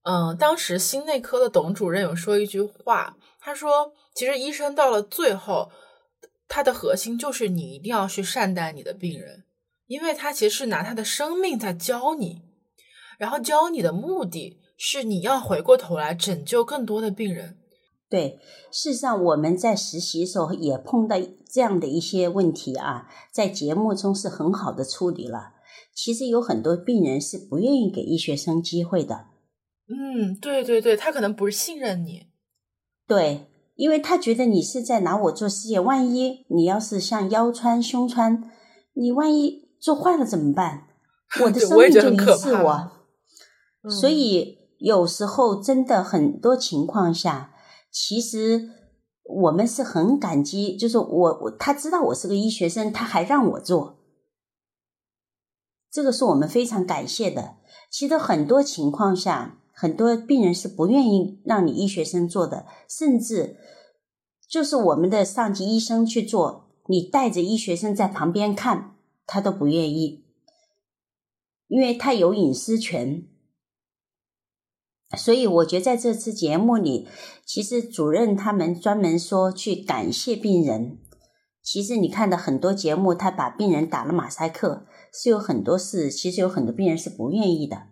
[0.02, 5.70] 嗯，当时心内科的董主任有说一句话，他说：“其实医生到了最后，
[6.46, 9.44] 他的核心就是你一定要去善待你的病人，
[9.86, 12.42] 因为他其实是拿他的生命在教你，
[13.18, 17.58] 然后教你的目的是你要回过头来拯救更多的病人。”
[18.12, 18.38] 对，
[18.70, 21.16] 事实上我们在实习的时候也碰到
[21.50, 25.54] 这样的一些问题啊，在节目中是很好的处理了。
[25.94, 29.28] 其实有很多病人是不愿意给医学生机会的。
[29.88, 32.26] 嗯，对对对，他可能不是信任你。
[33.08, 33.46] 对，
[33.76, 38.50] 因为他觉得你是在拿我做实验，万一你要是像腰穿、胸穿，
[38.92, 40.88] 你万一做坏了怎么办？
[41.42, 42.90] 我的 生命就离世我。
[43.88, 47.48] 所以有时候真的很多情况下。
[47.92, 48.70] 其实
[49.22, 53.98] 我们是很感激，就是我我他知道我是个医学生，他还让我做，
[55.90, 57.56] 这个是我们非常感谢的。
[57.90, 63.58] 其实很多情况下，很多病人是不愿意让你医学生做的，甚至
[64.48, 70.24] 就是我们的上级医生去做，你带着医学生在旁边看，他都不愿意，
[71.68, 73.28] 因为他有隐私权。
[75.16, 77.06] 所以我觉得在这次节目里，
[77.44, 80.98] 其实主任他们专门说去感谢病人。
[81.62, 87.88] 其实你看的很多节目，他把病人打了马赛克，是有很多事，其实有很多病人是不愿意的。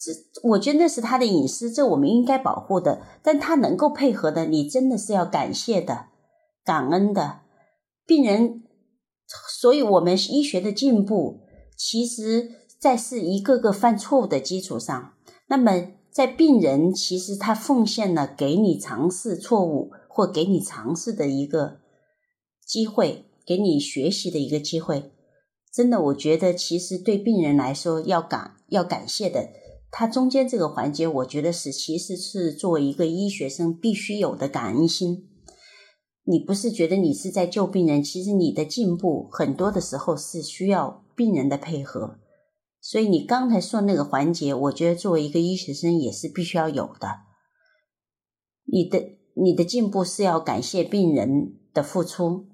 [0.00, 0.12] 这
[0.48, 3.02] 我觉得那是他的隐私，这我们应该保护的。
[3.22, 6.06] 但他能够配合的，你真的是要感谢的、
[6.64, 7.40] 感恩的。
[8.06, 8.62] 病人，
[9.60, 11.40] 所以我们医学的进步，
[11.76, 12.50] 其实
[12.80, 15.12] 在是一个个犯错误的基础上。
[15.48, 21.78] 那么，在病人其实他奉献了给你尝试错误或给你尝试的一个
[22.66, 25.10] 机会，给你学习的一个机会。
[25.72, 29.50] 真的，我觉得其实对病人来说要感要感谢的，
[29.90, 35.28] 他中间这个环节，我觉得是其实是作为一个医学生必须有的感恩心。
[36.24, 42.18] 你不是觉得你是在救病人，其实你的进步很多的时候是需要病人的配合。
[42.90, 47.20] 所以你刚才说那个环节，我觉得作为一个医学生也是必须要有的。
[48.64, 52.46] 你的你的进步是要感谢病人的付出。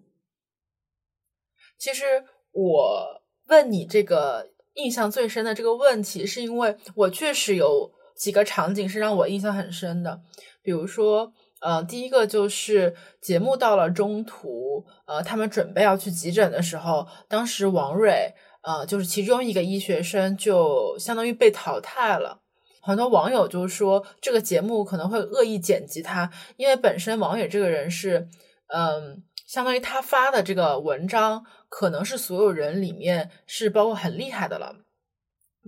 [1.79, 2.03] 其实
[2.51, 10.21] 我问你这个印象最深的这个问题，是因为我确实有几个场景是让我印象很深的。
[10.65, 18.35] 比如说，呃，第一个就是节目到了中途，呃，他们准备要去急诊的时候，当时王蕊。
[18.65, 22.41] 呃，就是其中一个医学生就相当于被淘汰了，
[22.81, 28.27] 很多网友就是说这个节目可能会恶意剪辑他，因为本身王宇这个人是，
[28.69, 34.77] 嗯，相当于他发的这个文章可能是所有人里面是包括很厉害的了，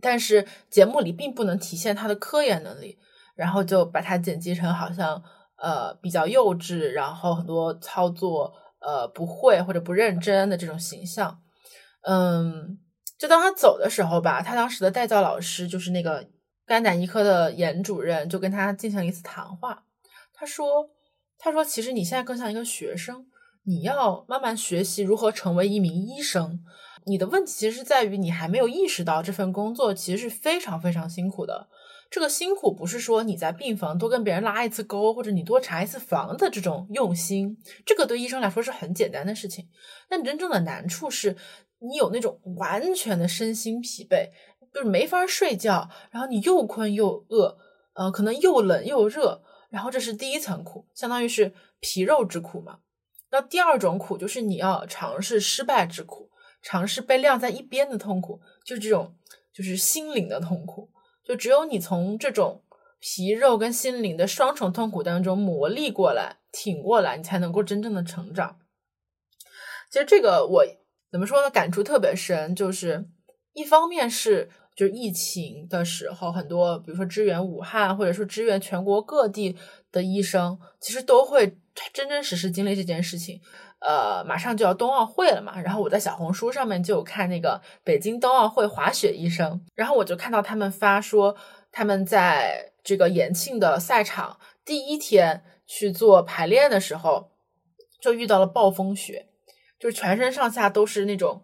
[0.00, 2.98] 但是节目里并不能体现他的科研能力，
[3.34, 5.22] 然后就把他剪辑成好像
[5.58, 11.42] 呃比较幼稚，然后很多操作呃不会或者不认真的这种形象，
[12.00, 12.78] 嗯。
[13.18, 16.28] 就当他走的时候吧，他当时的代教老师就是那个
[16.66, 19.84] 肝胆医科的严主任，就跟他进行了一次谈话。
[20.34, 20.90] 他说
[21.38, 23.26] ：“他说，其实你现在更像一个学生，
[23.64, 26.62] 你要慢慢学习如何成为一名医生。
[27.06, 31.68] 你的问题其实是在于你还没有意识到这份工作其实是非常非常辛苦的。
[32.10, 37.56] 这个辛苦不是说你在病房多跟别人拉一次钩，或者你多查一次房的这种用心，
[37.86, 39.68] 这个对医生来说是很简单的事情。
[40.08, 41.36] 但真正的难处是。”
[41.78, 44.30] 你有那种完全的身心疲惫，
[44.72, 47.58] 就是没法睡觉，然后你又困又饿，
[47.92, 52.78] 呃，可能又冷又热，然后这是第一层苦，相当于是皮肉之苦嘛。
[53.30, 56.30] 那第二种苦就是你要尝试失败之苦，
[56.62, 59.14] 尝试被晾在一边的痛苦，就是这种
[59.52, 60.90] 就是心灵的痛苦。
[61.22, 62.62] 就只有你从这种
[62.98, 68.58] 皮肉跟心灵的双重痛苦当中磨砺过来、挺过来，你才能够真正的成长。
[69.90, 70.64] 其实这个我。
[71.10, 71.50] 怎么说呢？
[71.50, 73.08] 感触特别深，就是
[73.52, 79.56] 一方面是就是疫情的时候，很多比如说支援武汉，或者说支援全国各地
[79.90, 81.56] 的医生，其实都会
[81.92, 83.40] 真真实实经历这件事情。
[83.78, 91.36] 呃，马上就要冬奥会了嘛，然后我在小红书上面就有看那个北京冬奥会滑雪医生，然后我就看到他们发说，
[91.70, 97.30] 他们在这个延庆的赛场第一天去做排练的时候，
[98.00, 99.28] 就遇到了暴风雪。
[99.78, 101.42] 就是全身上下都是那种，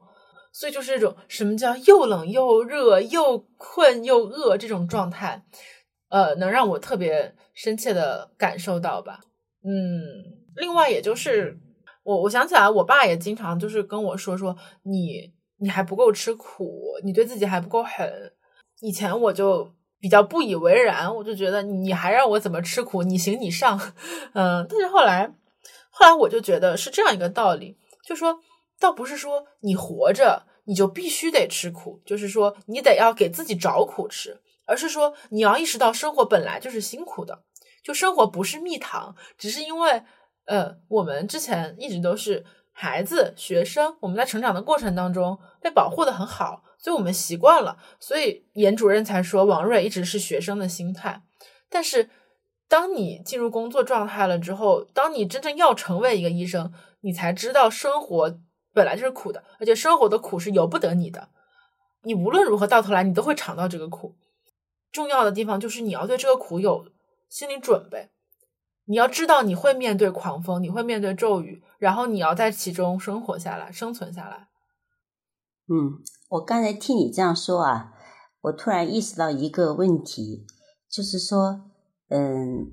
[0.52, 5.44] 所以就是那种什么叫又冷又热又困又饿这种状态，
[6.08, 9.20] 呃，能让我特别深切的感受到吧。
[9.64, 9.70] 嗯，
[10.56, 11.58] 另外也就是
[12.02, 18.32] 我我想起来，我爸也经常就是跟我说说你你还不够吃苦，你对自己还不够狠。
[18.80, 23.78] 以前我就比较不以为然，我就觉得你还让我怎么吃苦，你行你上，
[24.34, 25.32] 嗯，但是后来
[25.90, 27.76] 后来我就觉得是这样一个道理。
[28.05, 28.40] 就说，
[28.80, 37.44] 倒不是说你活着你就必须得吃苦，就是说你得要给自己找苦吃，而是说你要意识到生活本来就是辛苦的，
[37.82, 40.03] 就生活不是蜜糖，只是因为
[40.46, 51.22] 呃我们之前一直都是孩子学生，我们在成长的过程当中被保护的很好，所以我们习惯了，所以严主任才说王瑞一直是学生的心态，
[51.68, 52.11] 但是
[52.68, 56.72] 当你进入工作状态了之后，当你真正要成为一个医生。
[57.03, 58.38] 你才知道生活
[58.72, 61.28] 本来就是苦的，而且生活的苦是由不得你的。
[62.05, 64.16] 你无论如何到头来，你都会尝到这个苦。
[64.90, 66.86] 重要的地方就是你要对这个苦有
[67.28, 68.11] 心理准备，
[68.86, 74.48] 你要知道你会面对狂风，你会面对骤雨，然后你要在其中生活下来，生存下来。
[75.68, 77.92] 嗯，我刚才听你这样说啊，
[78.42, 80.46] 我突然意识到一个问题，
[80.90, 81.70] 就是说，
[82.09, 82.72] 嗯，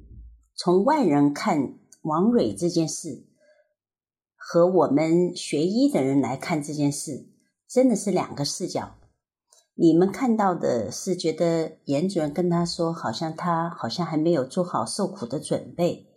[0.56, 3.29] 从外人看王蕊这件事。
[4.52, 7.28] 和我们学医的人来看这件事，
[7.68, 8.96] 真的是两个视角。
[9.76, 16.08] 你们看到的是觉得严主任跟他说，好像他好像还没有做好受苦的准备。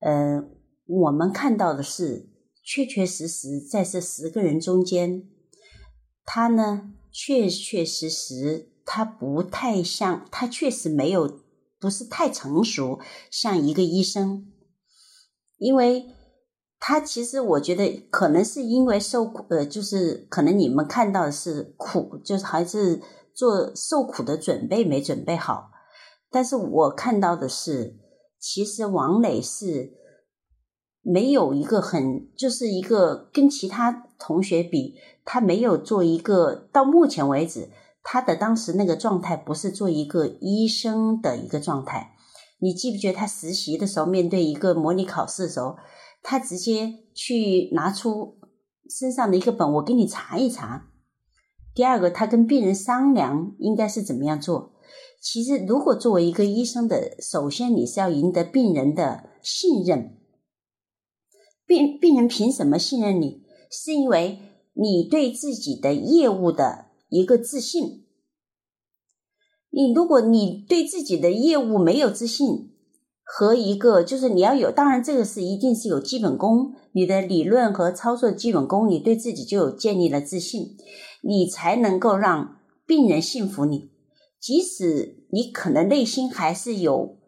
[0.00, 0.42] 呃，
[0.86, 2.28] 我们看到的是，
[2.64, 5.28] 确确实实在这十个人中间，
[6.24, 11.38] 他呢，确确实实他不太像，他确实没有
[11.78, 12.98] 不是太成熟，
[13.30, 14.50] 像一个医生，
[15.58, 16.06] 因为。
[16.82, 23.02] 他其实，我觉得可能是因为受苦，呃，就是可能你们看到的是苦，就是还是
[23.34, 25.68] 做受苦的准备没准备好。
[26.30, 27.96] 但是我看到的是，
[28.38, 29.92] 其实王磊是
[31.02, 37.68] 没有一个很，就是一个跟其他同学比，他没有做一个到目前为止，
[38.02, 42.12] 他的当时那个状态不是做一个医生的一个状态。
[42.58, 45.76] 你记不记得他实习的时候，面对一个模拟考试的时候？
[46.22, 48.38] 他直接去拿出
[48.88, 50.90] 身上的一个本，我给你查一查。
[51.74, 54.72] 第二个，他跟病人商量应该是怎么样做。
[55.20, 60.16] 其实，如果作为一个医生的，首先你是要赢得病人的信任。
[61.66, 63.42] 病病人凭什么信任你？
[63.70, 64.40] 是因为
[64.72, 68.04] 你对自己的业务的一个自信。
[69.70, 72.69] 你如果你对自己的业务没有自信，
[73.32, 80.76] 和一个就是你要有，当然这个是一定是有基本功，你的理论和操作基本功，你对自己就有建立了自信，
[81.22, 83.92] 你才能够让病人信服你。
[84.40, 87.18] 即使你可能内心还是有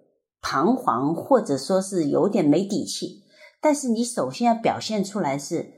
[0.41, 3.23] 彷徨，或者说是有点没底气，
[3.61, 5.73] 但是你首先要表现出来是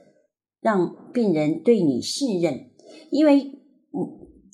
[0.58, 2.70] 让病人对你信任，
[3.10, 3.52] 因为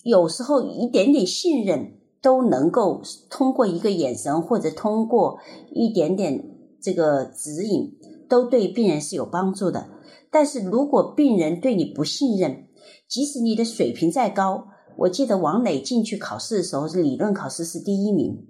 [0.03, 5.39] 有时候一点点信任都能够通过一个眼神或者通过
[5.73, 6.45] 一点点
[6.81, 7.93] 这个指引，
[8.29, 9.89] 都对病人是有帮助的。
[10.31, 12.69] 但是如果病人对你不信任，
[13.09, 14.69] 即使你的水平再高，
[14.99, 18.47] 我记得王磊进去考试的时候是理论考试是第一名。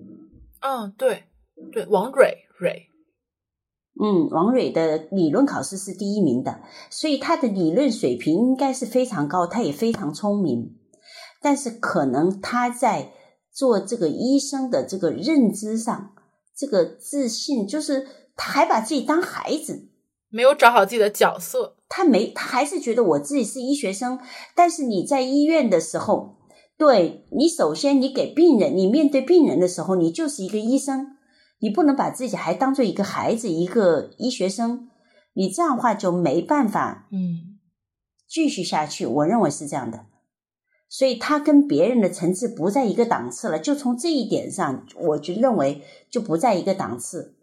[0.61, 1.25] 嗯，对
[1.73, 2.89] 对，王蕊蕊，
[3.99, 6.61] 嗯，王蕊的理论考试是第一名的，
[6.91, 10.77] 所以他的理论水平应该是非常高，他也非常聪明。
[11.41, 13.13] 但是可能他在
[13.53, 16.13] 做这个医生的这个认知上，
[16.57, 19.89] 这个自信就是他还把自己当孩子。
[20.29, 24.21] 没有找好自己的角色，他没，他还是觉得我自己是医学生。
[24.55, 26.37] 但是你在医院的时候，
[26.79, 31.17] 对你首先你给病人，你面对病人的时候，你就是一个医生，
[31.59, 34.89] 你不能把自己还当做一个孩子，一个医学生。
[35.33, 37.59] 你这样的话就没办法，嗯，
[38.29, 39.05] 继续下去。
[39.07, 40.07] 我认为是这样的，
[40.93, 43.61] 所以他跟别人的层次不在一个档次了。
[43.61, 47.37] 就从这一点上，我就认为就不在一个档次。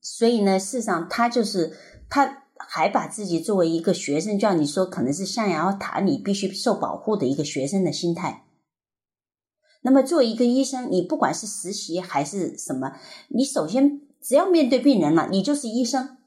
[0.00, 1.76] 所以呢，事实上他就是
[2.08, 8.44] 他还把自己作为一个学生，叫你说可能是象牙塔里必须受保护的一个学生的心态。
[9.82, 12.92] 那么作为一个医生，你不管是实习还是什么，
[13.28, 16.18] 你首先只要面对病人了，你就是医生，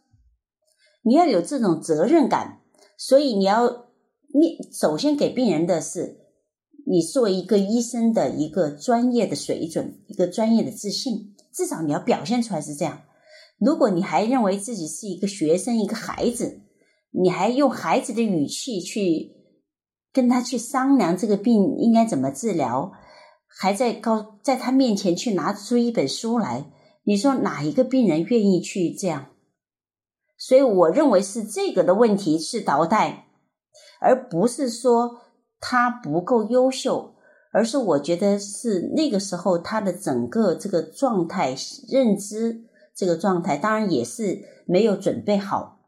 [1.03, 2.59] 你要有这种责任感。
[2.97, 3.84] 所以你要
[4.37, 6.17] 你首先给病人的是
[6.85, 13.03] 你作为一个医生的一个专业的水准，一个专业的自信，至少你要表现出来是这样。
[13.57, 16.59] 如果你还认为自己是一个学生、一个孩子，
[17.11, 19.31] 你还用孩子的语气去
[20.11, 22.91] 跟他去商量这个病应该怎么治疗，
[23.47, 26.65] 还在高在他面前去拿出一本书来，
[27.05, 29.27] 你说哪一个病人愿意去这样？
[30.37, 33.24] 所以我认为是这个的问题是导带，
[34.05, 35.21] 而不是说
[35.59, 37.15] 他不够优秀，
[37.51, 41.55] 而是我觉得是那个时候他的整个这个状态
[41.89, 42.61] 认知。
[42.97, 45.79] 这个状态当然也是没有准备好，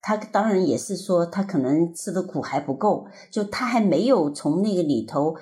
[0.00, 5.36] 他当然也是说他可能吃的苦还不够，就他还没有从那个里头，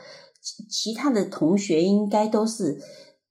[0.69, 2.79] 其他的同学应该都是，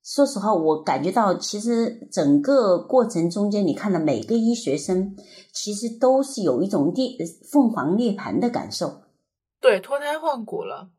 [0.04, 5.14] 说实话，我感觉到其实整个过程中间，你看了每个医学生，
[5.52, 7.16] 其实都是有一种涅
[7.50, 9.02] 凤凰涅槃的感受，
[9.60, 10.90] 对，脱胎换骨了，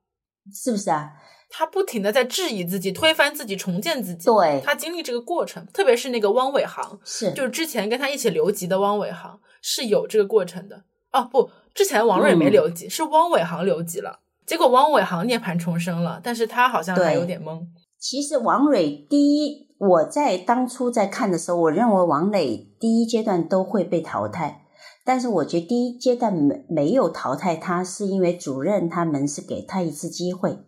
[0.54, 1.12] 是不是啊？
[1.56, 4.26] 他不停的在质疑自己、推翻自己、重建自己。
[4.26, 10.84] 对，他经历这个过程，特别是那个汪伟航，是就是之前跟他一起留级的汪伟航是有这个过程的。
[11.12, 14.22] 哦，不，之前王瑞没留级，是汪伟航留级了。
[14.48, 17.62] 结果汪伟航涅槃重生了，但是他好像还有点懵。
[18.04, 24.66] 其实王蕊第一，我在当初在看的时候，我认为王磊第一阶段都会被淘汰，
[25.06, 30.60] 但是我觉得第一阶段没没有淘汰他，是因为主任他们是给他一次机会。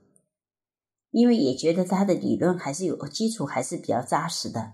[1.11, 4.71] 因为也觉得他的理论还是有基础，还是比较扎实的。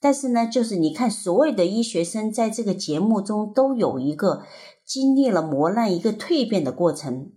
[0.00, 4.42] 但是呢，就是你看，所有的医学生在这个节目中都有一个
[4.84, 7.30] 经历了磨难、一个蜕变的过程。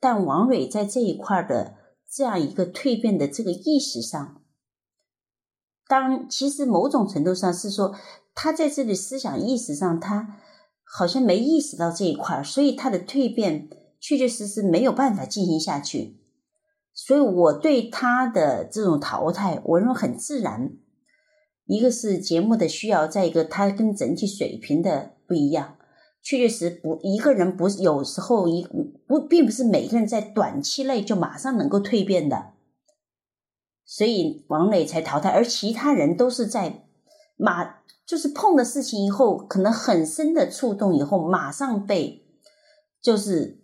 [0.00, 1.74] 但王蕊在这一块的
[2.10, 4.42] 这样一个蜕变的这个意识上，
[5.86, 7.94] 当其实某种程度上是说，
[8.34, 10.38] 他在这里思想意识上，他
[10.84, 13.68] 好像没意识到这一块，所以他的蜕变
[14.00, 16.18] 确确实实没有办法进行下去。
[16.94, 20.72] 所以我对他的这种淘汰，我认为很自然。
[21.66, 25.77] 一个是节目的需要，再一个他跟整体水平的不一样。
[26.28, 28.62] 确确实不一个人不有时候一
[29.06, 32.52] 不并不是每个人在短期内就马上能够蜕变的。
[33.86, 36.84] 所以王磊才淘汰，而其他人都是在
[37.38, 42.26] 马就是碰的事情以后，可能很深的触动以后，马上被
[43.00, 43.62] 就是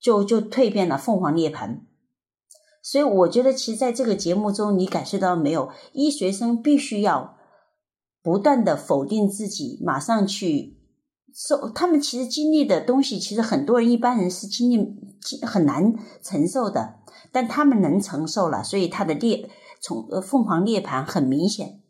[0.00, 1.82] 就就蜕变了，凤凰涅槃。
[2.82, 5.70] 所以我觉得，其实在这个节目中，你感受到没有？
[5.92, 7.36] 医学生必须要
[8.20, 10.79] 不断的否定自己，马上去
[11.34, 14.78] 受他们其实经历的东西，其实很多人一般人是经历
[15.46, 16.96] 很难承受的，
[17.32, 19.48] 但他们能承受了，所以他的裂
[19.80, 21.80] 从呃凤凰涅槃很明显。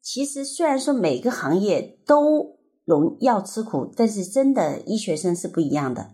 [0.00, 6.10] 其实虽然说每个行业都容要吃苦，但是真的医学生是不一样的。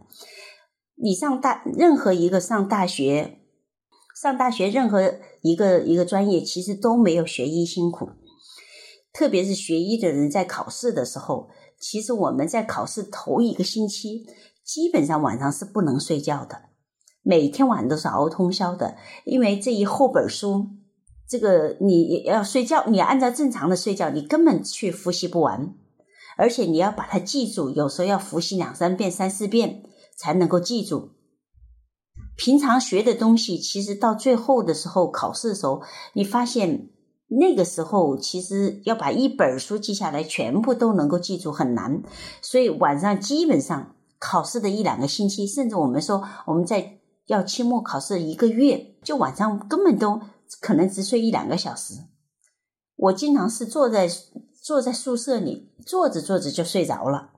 [0.96, 3.36] 你上大任何一个上大学。
[4.20, 8.08] 上大学任何一个一个专业，其实都没有学医辛苦。
[9.12, 11.48] 特别是学医的人在考试的时候，
[11.78, 14.26] 其实我们在考试头一个星期，
[14.64, 16.62] 基本上晚上是不能睡觉的。
[17.22, 20.66] 每天晚上都是熬通宵的，因为这一厚本书，
[21.28, 25.74] 这个你要睡觉，你按照正常的睡觉，你根本去复习不完，
[26.36, 29.82] 而且你要把它记住，有时候要复习两三遍、三四遍
[30.16, 31.10] 才能够记住。
[32.36, 35.82] 平常学的东西，其实到最后的时候，考试的时候，
[36.14, 36.88] 你发现
[37.28, 42.02] 那个时候其实要把一本书记下来，全部都能够记住很难，
[42.42, 46.94] 所以晚上基本上考试的一两个星期，甚至我们说我们在。
[47.28, 50.18] 要期末考试一个月，就晚上根本都
[50.62, 51.92] 可能只睡一两个小时。
[52.96, 54.08] 我经常是坐在
[54.62, 57.32] 坐在宿舍里，坐着坐着就睡着了，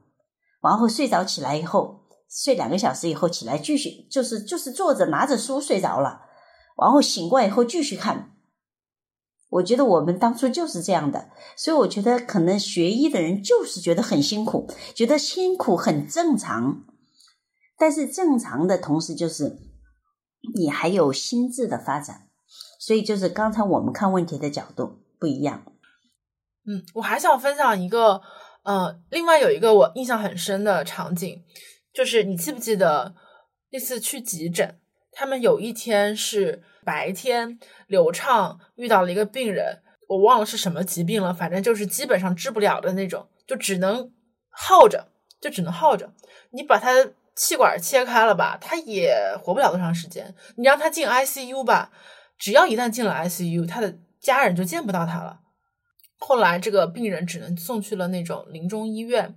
[0.62, 6.20] 然后睡着起来以后，睡两个小时以后起来继续，就是就是坐着拿着书睡着了，
[6.80, 8.29] 然后醒过来以后继续看。
[9.50, 16.84] 我觉得我们当初就是这样的，所以我觉得可能学医的人就是觉得很辛苦，觉得辛苦很正常，
[17.78, 19.58] 但是正常的同时就是。
[20.54, 22.30] 你还有心智的发展，
[22.78, 25.62] 所以就是刚才我们看问题的角度不一样。
[26.66, 28.22] 嗯，我还想分享一个，
[28.62, 31.42] 呃，另外有一个我印象很深的场景，
[31.92, 33.14] 就是你记不记得
[33.70, 34.79] 那次去急诊，
[35.12, 44.12] 他们有一天是白天，刘畅遇到了一个病人，我忘了是什么疾病了，反正就是基本上治不了的那种，就只能
[44.48, 45.08] 耗着，
[45.40, 46.12] 就只能耗着，
[46.50, 47.12] 你把他。
[47.36, 50.34] 气管切开了吧，他也活不了多长时间。
[50.56, 51.90] 你让他进 ICU 吧，
[52.36, 55.40] 只要一旦进了 ICU，他的家人就见不到他了。
[56.18, 59.36] 后来这个病人只能送去了那种临终医院。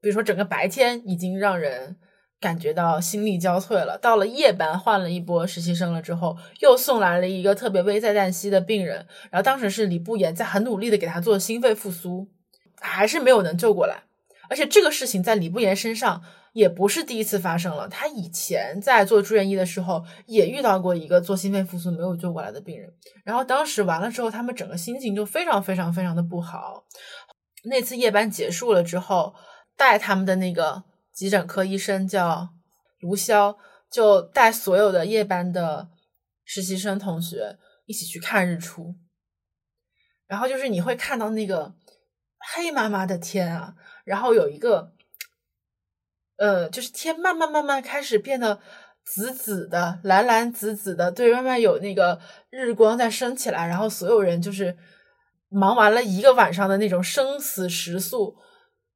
[0.00, 1.98] 比如说，整个白天已经让人
[2.40, 9.06] 感觉到心力交瘁了，到了夜班换了一波实习生了之后，又送来了一个特别危在旦夕的病人。
[9.30, 12.28] 然后当时是李不言在很努力的给他做心肺复苏，
[12.80, 14.04] 还是没有能救过来。
[14.48, 16.22] 而且这个事情在李不言身上。
[16.52, 17.86] 也不是第一次发生了。
[17.86, 22.92] 他以前在做住院医的时候，也遇到过一个做心肺复苏没有救过来的病人。
[23.22, 26.82] 然后当时完了之后，他们整个心情就非常非常非常的不好。
[27.62, 29.32] 那次夜班结束了之后，
[29.76, 30.82] 带他们的那个
[31.20, 32.48] 急诊科医生叫
[33.00, 33.54] 卢潇，
[33.90, 35.90] 就带所有的夜班的
[36.46, 38.94] 实习生同学一起去看日出。
[40.26, 41.74] 然后就是你会看到那个
[42.54, 44.94] 黑麻麻的天啊，然后有一个。
[46.38, 48.58] 呃，就是天慢慢慢慢开始变得
[49.04, 52.18] 紫紫的、蓝蓝紫紫的，对，慢慢有那个
[52.48, 54.74] 日光在升起来，然后所有人就是
[55.50, 58.38] 忙完了一个晚上的那种生死时速，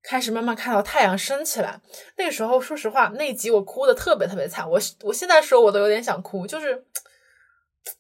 [0.05, 1.81] 开始慢慢看到太阳升起来。
[2.17, 6.87] 那个时候，说实话，那集我哭的特别特别惨，我我现在说我都有点想哭，就是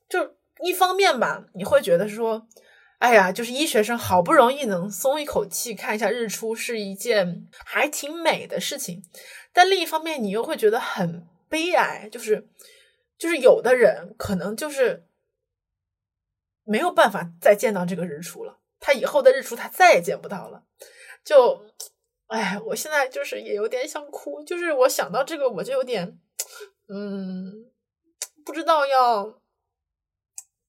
[0.09, 2.47] 就一方面吧，你会觉得说。
[3.01, 9.03] 哎呀，就是医学生好不容易能松一口气看一下日出，是一件还挺美的事情。
[9.53, 12.49] 但另一方面，你又会觉得很悲哀，就是
[13.19, 15.07] 就是有的人可能就是
[16.63, 20.63] 没有办法再见到这个日出了，他以后的日出他再也见不到了。
[21.23, 21.67] 就
[22.29, 26.19] 哎，我现在就是也有点想哭，就是我想到这个我就有点
[26.89, 27.71] 嗯，
[28.45, 29.41] 不知道要。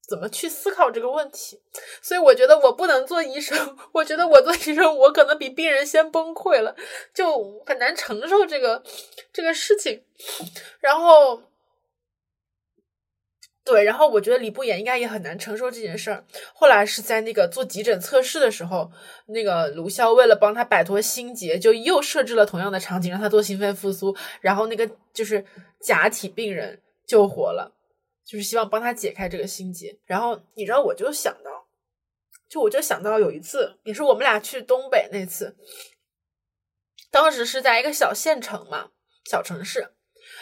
[0.07, 1.59] 怎么去思考这个问题？
[1.99, 3.75] 所以我觉得我不能做医生。
[3.91, 6.75] 我觉得我做医生，我可能比病人先崩溃了，
[7.11, 8.83] 就很难承受这个
[9.33, 10.05] 这个事情。
[10.79, 11.41] 然后，
[13.65, 16.23] 对，然后我觉得李不言应该也很难承受这件事儿。
[16.53, 18.91] 后来是在那个做急诊测试的时候，
[19.25, 25.43] 那个卢潇为了帮他摆脱心结，就又设置了同样的场景，让他做心肺复苏，然后那个就是
[25.81, 27.73] 假体病人救活了。
[28.23, 31.67] 就是希望帮他解开这个心结，然后你知道，我就想到，
[32.49, 35.55] 就我就想到有一次，也是我们俩去东北那次，
[37.11, 38.89] 当时是在一个小县城嘛，
[39.29, 39.91] 小城市，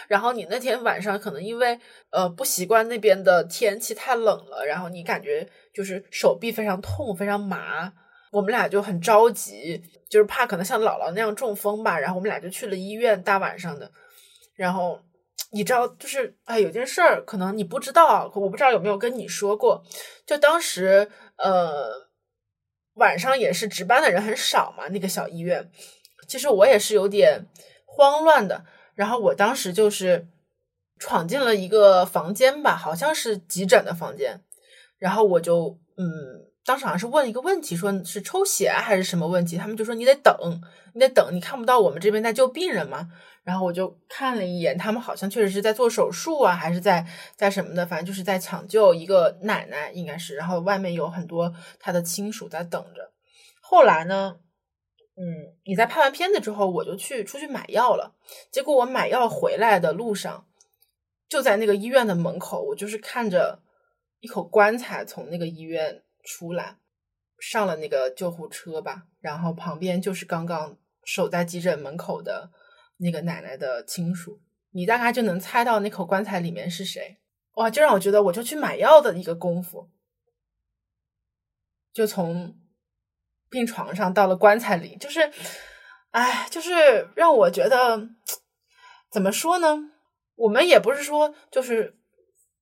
[0.07, 1.79] 然后你那天晚上可能因为
[2.11, 7.91] 呃不习惯那边的天气太冷了，然后你感觉就是手臂非常痛，非常麻，
[8.31, 13.91] 我们俩就很着急，就是怕可能像姥姥那样中风吧，然后我们俩就去了医院，大晚上的，
[14.55, 14.99] 然后。
[15.51, 19.83] 你知道，就是哎，有件事儿可能你不知道，我不知道有没有跟你说过。
[20.25, 21.91] 就当时呃
[22.95, 25.69] 晚上也是值班的人很少嘛，那个小医院，
[26.27, 27.45] 其实我也是有点
[27.85, 28.65] 慌乱的。
[28.95, 30.27] 然后我当时就是
[30.99, 34.41] 闯进了一个房间吧，好像是急诊的房间。
[34.97, 36.05] 然后我就嗯，
[36.65, 40.33] 当时好像是问一个问题，说是抽血还是什么问题，他们就说你得等，
[40.93, 43.09] 你得等，你看不到我们这边在救病人吗？
[43.43, 50.35] 然后我就看了一眼，他们好像确实是在做手术啊，还是在在什么的，反正就是在抢救一个奶奶，应该是。
[50.35, 53.11] 然后外面有很多他的亲属在等着。
[53.61, 54.37] 后来呢，
[55.15, 58.15] 嗯，你在拍完片子之后，我就去出去买药了。
[58.51, 60.47] 结果我买药回来的路上，
[61.29, 63.59] 就在那个医院的门口，我就是看着
[64.21, 66.77] 一口棺材从那个医院出来，
[67.37, 72.49] 上了那个救护车吧，然后旁边就是刚刚守在急诊门口的
[72.97, 74.39] 那个奶奶的亲属，
[74.71, 77.17] 你大概就能猜到那口棺材里面是谁。
[77.53, 79.91] 哇，就让我觉得我就去买药的一个功夫，
[81.93, 82.57] 就从
[83.53, 85.31] 病床上到了棺材里，就是，
[86.11, 88.09] 哎，就是让我觉得
[89.09, 89.77] 怎么说呢？
[90.35, 91.95] 我们也不是说就是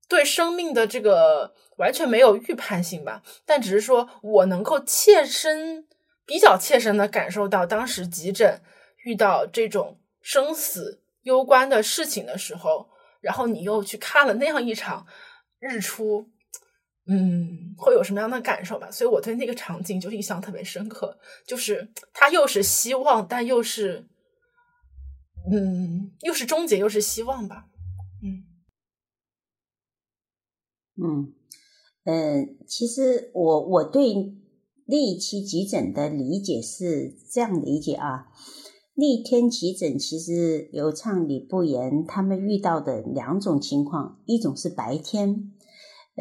[0.08, 5.88] 对生命的这个完全没有预判性吧，但只是说我能够切身、
[6.26, 8.62] 比较切身的感受到当时急诊
[9.06, 12.92] 遇到这种生死攸关的事情的时候。
[13.22, 15.06] 然后你又去看了那样一场
[15.60, 16.28] 日出，
[17.08, 18.90] 嗯，会有什么样的感受吧？
[18.92, 24.06] 所以我对那个场景就印象特别深刻，就是它又是希望，但又是，
[25.52, 27.68] 嗯，又是终结，又是希望吧。
[28.24, 28.46] 嗯，
[31.04, 31.34] 嗯，
[32.04, 34.36] 嗯，其实我我对
[34.86, 38.28] 那一期急诊的理解是这样理解啊。
[38.94, 45.52] 那天急诊其实刘畅、李不言他们遇到的两种情况，一种是白天，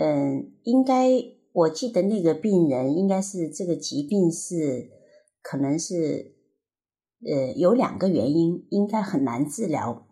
[0.02, 1.10] 嗯，应该
[1.52, 4.88] 我记得那个病人应该是这个疾病是
[5.42, 6.36] 可能是
[7.22, 10.06] 呃有两个原因，应该很难治疗。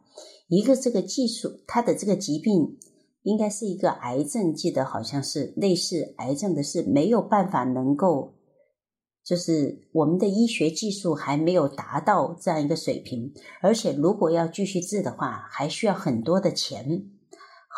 [0.48, 2.76] 一个这个技术，他的这个疾病
[3.22, 8.34] 应该是一个癌症，记得好像是类似癌症的，是没有办法能够。
[9.24, 13.32] 就是我们的医学技术还没有达到这样一个水平，
[13.62, 17.10] 而且如果要继续治的话，还需要很多的钱。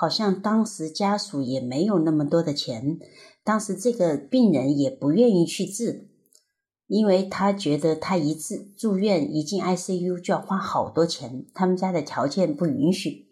[0.00, 2.98] 好像当时家属也没有那么多的钱，
[3.44, 6.08] 当时这个病人也不愿意去治，
[6.86, 13.26] 因为他觉得他一治住院一进 ICU 就要花好多钱，他们家的条件不允许，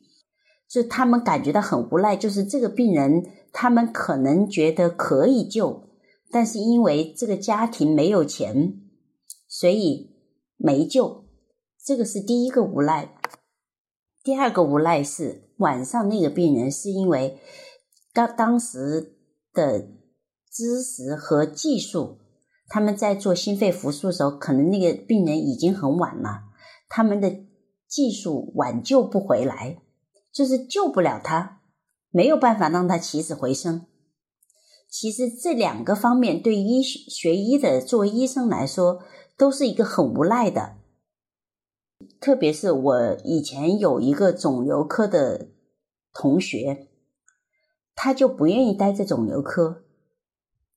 [0.69, 2.15] 就他们感觉到很无奈。
[2.15, 5.89] 就是这个病人，他们可能觉得可以救。
[6.31, 8.79] 但是因为这个家庭没有钱，
[9.49, 10.11] 所以
[10.59, 11.25] 没救。
[11.83, 13.15] 这个是第一个无赖。
[14.23, 17.39] 第二个无赖是晚上那个病人是因为
[18.13, 19.17] 当当时
[19.53, 19.89] 的
[20.51, 22.19] 知识和技术，
[22.69, 26.45] 他们在做心肺复苏的时候，可能那个病人已经很晚了，
[26.89, 27.33] 他们的
[27.87, 29.79] 技术挽救不回来，
[30.33, 31.61] 就是救不了他，
[32.11, 33.87] 没有办法让他起死回生。
[34.91, 39.01] 其实这两个方面对医学医的作为医生来说，
[39.37, 40.78] 都是一个很无奈的。
[42.21, 45.49] 特别是我以前有一个肿瘤科的
[46.13, 46.89] 同学，
[47.95, 49.85] 他就不愿意待在肿瘤科。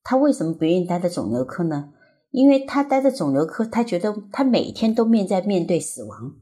[0.03, 1.93] 他为什么不愿意待在肿瘤科呢？
[2.31, 6.35] 因为他待在肿瘤科，他觉得他每天都面在面对死亡，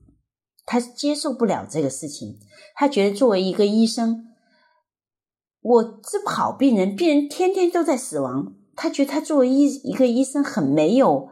[0.66, 2.40] 他接受不了这个事情。
[2.76, 4.26] 他觉得作为一个医生。
[5.62, 8.54] 我治不好病人，病人天天都在死亡。
[8.78, 11.28] 他觉得他作为医一个医生很没有，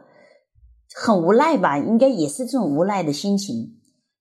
[0.94, 1.78] 很无奈吧？
[1.78, 3.78] 应该也是这种无奈的心情，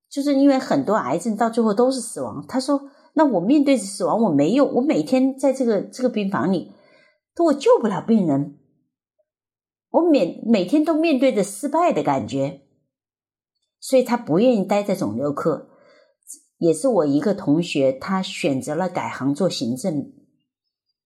[0.09, 2.45] 就是因为很多癌症到最后都是死亡。
[2.47, 6.73] 他说：“那我面对着死亡，我没有，我每天在这个这个病房里，
[7.33, 8.57] 都我救不了病人，
[9.89, 12.61] 我每每天都面对着失败的感觉，
[13.79, 15.69] 所以他不愿意待在肿瘤科。”
[16.59, 20.11] 也是我一个同学，他选择了改行做行政。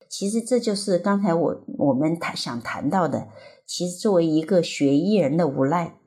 [0.09, 3.27] 其实这就是刚才我我们谈想谈到的。
[3.73, 5.97] 其实作为一个学医人的无奈，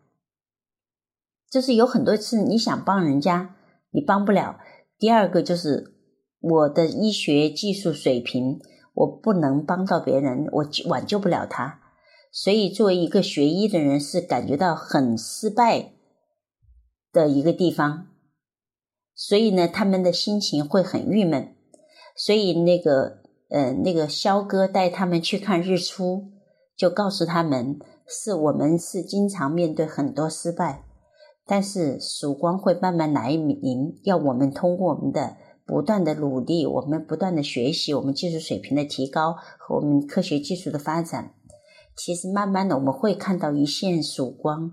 [1.51, 3.57] 就是有很多次你想帮人家，
[3.91, 4.61] 你帮不了。
[4.99, 5.95] 第二个就是
[6.41, 8.61] 我的医学技术水平，
[8.93, 11.81] 我不能帮到别人，我挽救不了他。
[12.31, 15.95] 所以作为一个学医的人，是感觉到很失败
[17.11, 18.09] 的一个地方。
[19.15, 21.57] 所以呢，他们的心情会很郁闷。
[22.15, 26.34] 所以那个，呃，那个肖哥带他们去看日出，
[26.77, 30.85] 就告诉他们，是我们是经常面对很多失败，
[31.47, 33.99] 但是曙光会慢慢来临。
[34.03, 41.33] 要我们通过我们的不断的努力，我们不断的学习，我们技术水平的提高和我们科学技术的发展，
[41.97, 44.73] 其实慢慢的我们会看到一线曙光。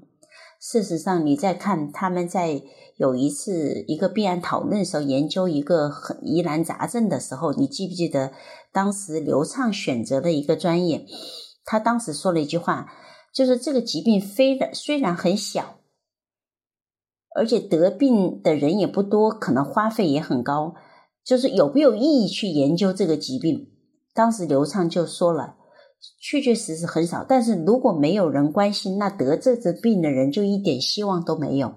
[0.59, 2.61] 事实上，你在看他们在。
[2.97, 5.91] 有一次，一个病案讨论的时候，研究一个
[6.21, 8.31] 疑难杂症的时候，你记不记得
[8.71, 11.03] 当时刘畅选择的一个专业？
[11.63, 12.91] 他当时说了一句话，
[13.33, 15.79] 就是这个疾病非然虽然很小，
[17.35, 20.75] 而且得病的人也不多，可能花费也很高，
[21.23, 23.69] 就是有没有意义去研究这个疾病？
[24.13, 25.55] 当时刘畅就说了，
[26.19, 31.75] 确确实实很少，但是如果没有人关心，那得这个病的人就一点希望都没有。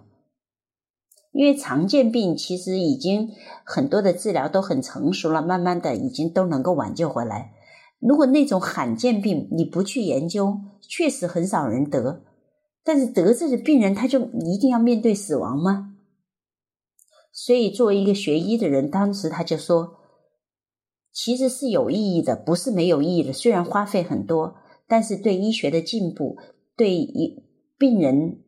[1.30, 3.32] 因为常见病其实已经
[3.64, 7.52] 很多的治疗都很成熟了，慢慢的已经都能够挽救回来。
[8.06, 12.22] 如果那种罕见病你不去研究，确实很少人得，
[12.84, 15.96] 但是得这个病人他就一定要面对死亡吗？
[17.32, 19.94] 所以作为一个学医的人，当时他就说，
[21.12, 23.32] 其实是有意义的，不是没有意义的。
[23.32, 26.36] 虽然花费很多，但是对医学的进步，
[26.76, 27.42] 对一
[27.78, 28.40] 病人。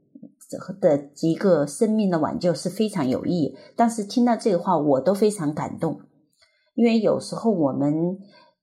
[0.81, 3.57] 的一个生命的挽救是非常有意义。
[3.75, 6.03] 当时听到这个话，我都非常感动，
[6.77, 8.17] 因为有时候我们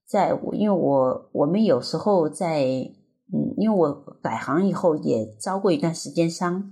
[0.06, 6.72] 在，因为我我们有时候在，嗯，因为我改行以后也遭过一段时间伤，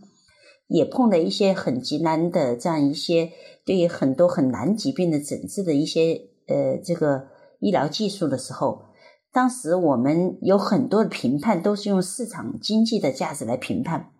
[0.67, 3.31] 也碰到一些很极难的这样一些
[3.65, 7.27] 对于很多很难疾病的诊治的一些呃这个
[7.59, 8.83] 医疗技术的时候，
[9.31, 14.11] 当时我们有很多的评判都是用市场经济的价值来评判。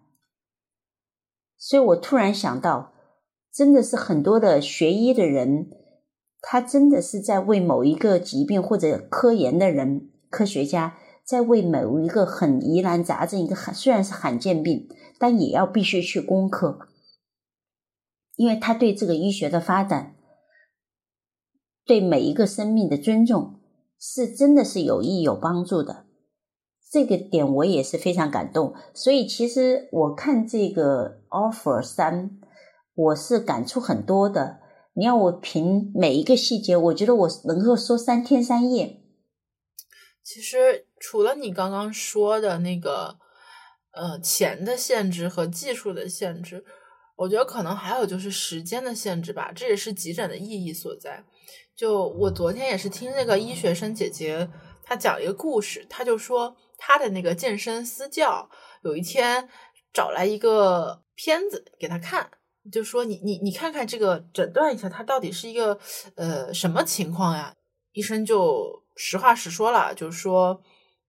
[1.57, 2.93] 所以我突然想到，
[3.53, 5.69] 真的是很多的学医的人，
[6.41, 14.89] 他真的是在为某一个疾病或者科研的人、科学家，在为某一个很疑难杂症、一个很虽然是罕见病，
[15.19, 16.87] 但也要必须去攻克，
[18.35, 20.15] 因为他对这个医学的发展，
[21.85, 23.59] 对每一个生命的尊重，
[23.99, 26.05] 是真的是有益有帮助的。
[26.89, 32.31] 这个点我也是非常感动，所以其实我看这个 offer 三，
[32.95, 34.59] 我是感触很多的。
[34.93, 39.01] 你要我评每一个细节，我觉得我能够说三天三夜。
[40.23, 43.17] 其实除了你刚刚说的那个，
[43.91, 46.63] 呃，钱的限制和技术的限制，
[47.15, 49.51] 我觉得可能还有就是时间的限制吧。
[49.55, 51.23] 这也是急诊的意义所在。
[51.75, 54.49] 就我昨天也是听那个医学生姐姐
[54.83, 56.57] 她讲一个故事，她就说。
[56.83, 58.49] 她的那个健身私教
[58.81, 59.47] 有一天
[59.93, 62.31] 找来一个片子给她看，
[62.69, 65.79] 就说你你你看看这个诊断一下，他到底是一个
[66.15, 67.55] 呃什么情况呀？
[67.93, 70.61] 医生就实话实说了，就是说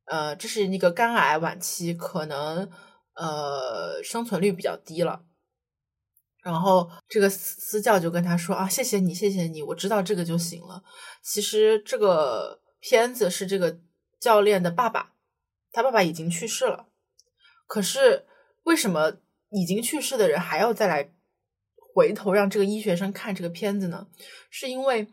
[0.07, 2.71] 呃这是那个肝癌晚期，可能
[3.15, 5.25] 呃生存率比较低了。
[6.43, 10.83] 然后这个私教就跟他说啊，谢谢你，谢谢你，我知道这个就行了。
[11.23, 13.79] 其实这个片子是这个
[14.21, 15.11] 教练的爸爸。
[15.75, 16.87] 他爸爸已经去世了，
[17.67, 18.27] 可是
[18.65, 19.15] 为什么
[19.49, 21.15] 已经去世的人还要再来
[21.93, 24.07] 回头让这个医学生看这个片子呢？
[24.51, 25.07] 是因为，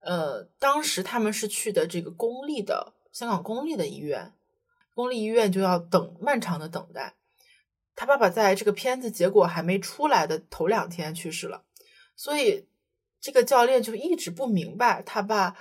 [0.00, 4.32] 呃，当时他们是去的这个公立的香港公立的医院，
[4.94, 7.14] 公立医院就要等漫长的等待。
[7.94, 11.64] 他爸爸在这个片子结果还没出来的头两天去世了，
[12.16, 12.66] 所以
[13.20, 15.56] 这个教练就一直不明白他爸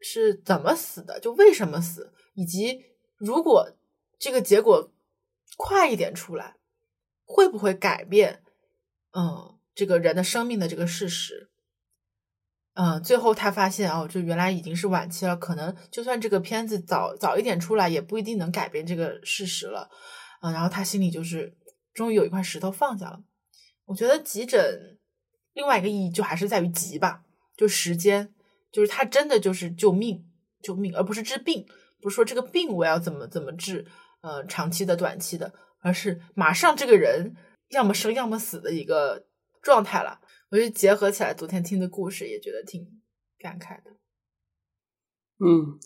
[0.00, 2.84] 是怎么死的，就为什么死，以及
[3.16, 3.70] 如果。
[4.20, 4.90] 这个结果
[5.56, 6.56] 快一点出来，
[7.24, 8.42] 会不会改变？
[9.12, 11.50] 嗯，这个人的生命的这个事实。
[12.74, 19.88] 嗯，最后他发现哦，就原来已经是晚期了，可能就算这个片子早早一点出来，也不一定能改变这个事实了。
[20.42, 21.56] 嗯，然后他心里就是
[21.94, 23.22] 终于有一块石头放下了。
[23.84, 24.98] 我觉得急诊
[25.52, 27.22] 另外一个意义就还是在于急吧，
[27.56, 28.34] 就时间，
[28.72, 30.26] 就是他真的就是救命，
[30.60, 31.64] 救命，而不是治病，
[32.02, 33.86] 不是说这个病我要怎么怎么治。
[34.20, 37.36] 呃，长期的、短期的，而是马上这个人
[37.68, 39.27] 要么生要么死的一个
[39.62, 40.20] 状态了。
[40.50, 43.00] 我就结合起来，昨天听的故事也觉得挺
[43.38, 43.90] 感慨的。
[45.38, 45.78] 嗯，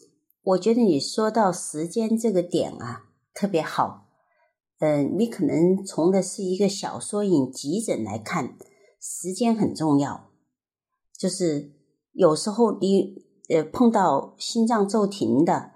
[0.43, 4.09] 我觉得你说到时间这个点啊，特别好。
[4.79, 8.57] 嗯，你可能从的是一个小缩影急诊来看，
[9.01, 10.31] 时间很重要。
[11.18, 11.73] 就是
[12.12, 15.73] 有时候你呃碰到心脏骤停的。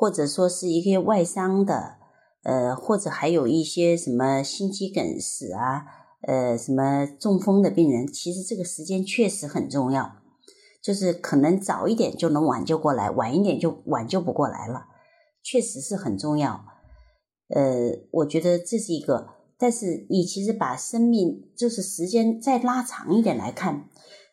[0.00, 1.98] 或者说是一个外伤的，
[2.44, 5.84] 呃，或者还有一些什么心肌梗死啊，
[6.22, 10.16] 呃，什么中风的病人，其实这个时间确实很重要，
[10.82, 14.86] 就是可能早一点就能挽救过来，晚一点就挽救不过来了，
[15.42, 16.64] 确实是很重要。
[17.48, 23.88] 呃，我觉得这是一个，但是你其实把生命就是时间再拉长一点来看，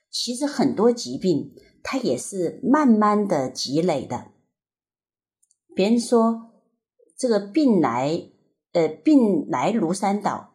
[0.09, 4.31] 其实很多疾病它也是慢慢的积累的。
[5.75, 6.51] 别人说
[7.15, 8.31] 这个病来，
[8.73, 10.54] 呃，病来如山倒，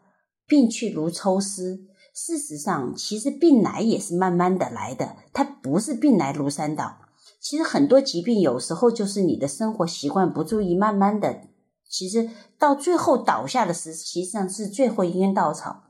[0.50, 1.86] 病去如抽丝。
[2.12, 6.96] 事实上，其实病来也是慢慢的来的，它不是病来如山倒。
[7.40, 11.42] 其实很多疾病有时候就是你的生活习惯不注意，慢慢的，
[11.88, 12.28] 其实
[12.58, 15.84] 到最后倒下的是，实际上是最后一根稻草。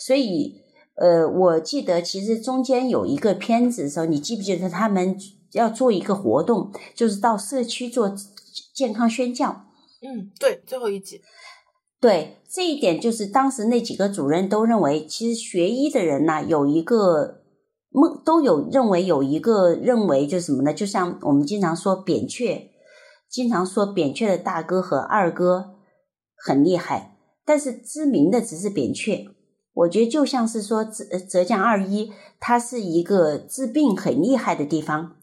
[0.00, 0.62] 所以，
[0.96, 5.16] 呃，我记得其实中间有一个片子的时候，你记不记得他们
[5.52, 8.16] 要做一个活动，就是到社区做。
[8.74, 9.66] 健康宣教，
[10.02, 11.20] 嗯，对，最后一集，
[12.00, 17.42] 对这一点，就是当时那几个主任都认为，其实学医的人呢，有一个
[17.90, 20.72] 梦，都有认为有一个认为就是什么呢？
[20.72, 22.70] 就像我们经常说扁鹊，
[23.28, 25.74] 经常说扁鹊的大哥和二哥
[26.36, 29.28] 很厉害，但是知名的只是扁鹊。
[29.74, 35.16] 我觉得就像是说浙浙江二医，它是一个治病很厉害的地方，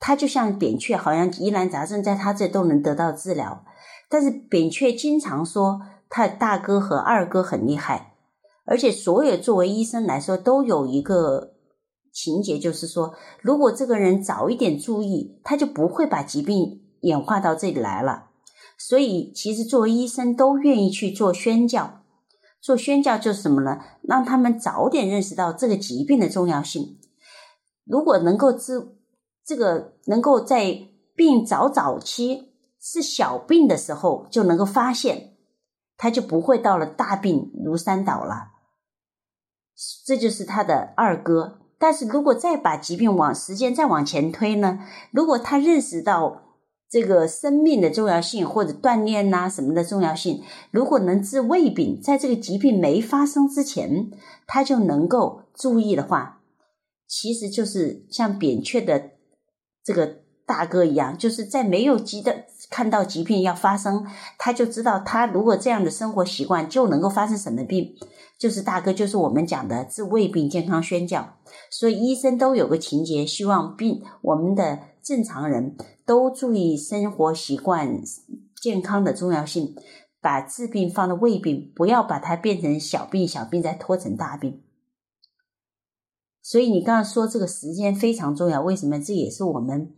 [0.00, 3.62] 它就像扁鹊，好像疑难杂症在他这都能得到治疗。
[4.08, 5.82] 但是扁鹊经常说。
[6.08, 8.14] 他大哥和二哥很厉害，
[8.64, 11.54] 而且所有作为医生来说都有一个
[12.12, 18.30] 情节，就是说，如果这个人早一点注意，他就不会把疾病演化到这里来了。
[18.78, 22.02] 所以，其实作为医生都愿意去做宣教，
[22.60, 23.78] 做宣教就是什么呢？
[24.02, 26.98] 让他们早点认识到这个疾病的重要性。
[27.84, 28.96] 如果能够治
[29.44, 35.34] 这个，能够在病早早期是小病的时候就能够发现。
[35.98, 38.52] 他就不会到了大病如山倒了，
[40.06, 41.58] 这就是他的二哥。
[41.76, 44.78] 但是如果再把疾病往时间再往前推呢？
[45.10, 46.42] 如果他认识到
[46.88, 54.10] 这个生命的重要性，或者锻炼呐什么的重要性，如果能治胃病，在这个疾病没发生之前，
[54.46, 56.40] 他就能够注意的话，
[57.06, 59.10] 其实就是像扁鹊的
[59.84, 60.27] 这个。
[60.48, 64.06] 大哥一样，就是在没有急的看到疾病要发生，
[64.38, 67.94] 他就知道他如果这样的生活习惯就能够发生什么病，
[68.38, 71.34] 就是大哥，就是我们讲的治胃病、健康宣教。
[71.70, 75.76] 所以医生都有个情节，希望病我们的正常人
[76.06, 78.00] 都注意生活习惯、
[78.58, 79.76] 健康的重要性，
[80.22, 84.62] 把治病放在胃病，不要把它变成小病，小病再拖成大病。
[86.42, 88.98] 所以你刚刚说这个时间非常重要，为什么？
[88.98, 89.92] 这也是我们。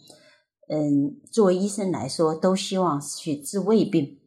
[0.72, 4.20] 嗯，作为医生来说，都希望去治胃病，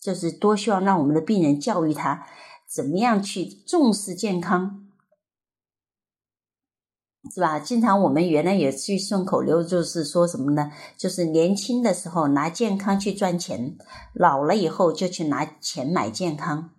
[0.00, 2.26] 就是多希望让我们的病人教育他
[2.68, 4.88] 怎么样去重视健康，
[7.32, 7.60] 是吧？
[7.60, 10.72] 经常我们原来也去顺口溜，就是说什么呢？
[10.96, 13.78] 就是年轻的时候拿健康去赚钱，
[14.14, 16.70] 老了以后就去拿钱买健康。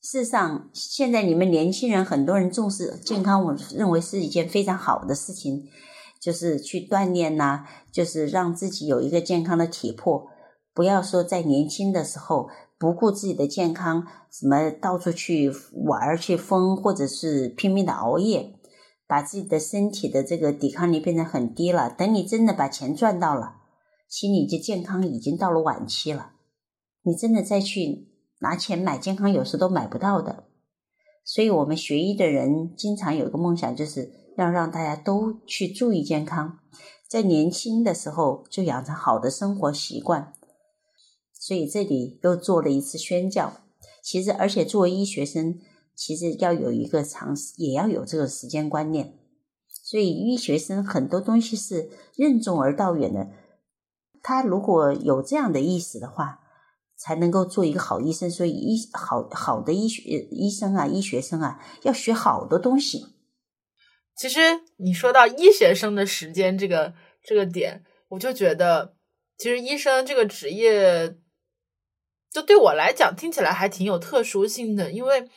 [0.00, 5.68] 事实上，现在你们年轻人很多人重视健康，我认为是一件非常好的事情。
[6.22, 10.28] 就是去锻炼呐，就是让自己有一个健康的体魄。
[10.72, 12.48] 不要说在年轻的时候
[12.78, 15.50] 不顾自己的健康，什么到处去
[15.84, 18.54] 玩去疯，或者是拼命的熬夜，
[19.08, 21.90] 把自己的身体的这个抵抗力变得很低了。
[21.90, 23.56] 等你真的把钱赚到了，
[24.08, 26.34] 心理就健康已经到了晚期了。
[27.02, 28.06] 你真的再去
[28.38, 30.44] 拿钱买健康，有时都买不到的。
[31.24, 34.21] 所以我们学医的人经常有一个梦想，就是。
[34.36, 36.58] 要让大家都去注意健康，
[37.08, 40.32] 在年轻的时候就养成好的生活习惯。
[41.32, 43.54] 所以这里又做了一次宣教。
[44.02, 45.60] 其实，而且作为医学生，
[45.94, 49.18] 其实要有一个长，也要有这个时间观念。
[49.68, 53.28] 所以，医学生很多东西是任重而道远的。
[54.22, 56.40] 他如果有这样的意识的话，
[56.96, 58.30] 才能够做一个好医生。
[58.30, 63.11] 所以，医好好的医学医生啊，医学生啊，要学好多东西。
[64.14, 64.40] 其实
[64.76, 66.92] 你说到医学生的时间这个
[67.24, 68.94] 这个点，我就觉得，
[69.38, 71.16] 其实医生这个职业，
[72.30, 75.28] 就对我来讲听起来还挺有特殊性的，因为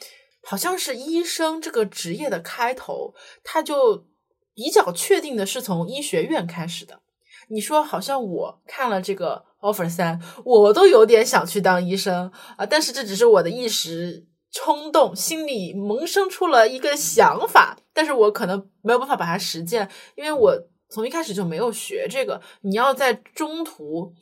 [0.44, 4.06] 好像是医生这个职业的开头，他就
[4.54, 7.02] 比较确定的是从医学院开始的。
[7.50, 14.28] 你说好像我看了这个 offer 三，我都有点想去当医生啊，但是这只是我的一时。
[14.58, 20.58] 冲动，心里萌生出了一个想法，但是我可能没有办法把它实践，因为我
[20.90, 22.42] 从一开始就没有学这个。
[22.62, 24.14] 你要在中途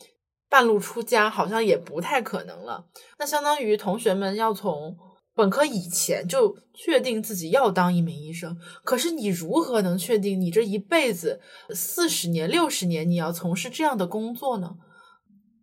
[0.49, 2.87] 半路出家，好像也不太可能了。
[3.19, 4.97] 那相当于同学们要从
[5.35, 11.39] 本科以前就确定自己要当一名医生，可是你如何能确定你这一辈子
[11.75, 14.77] 四十年、六十年你要从事这样的工作呢？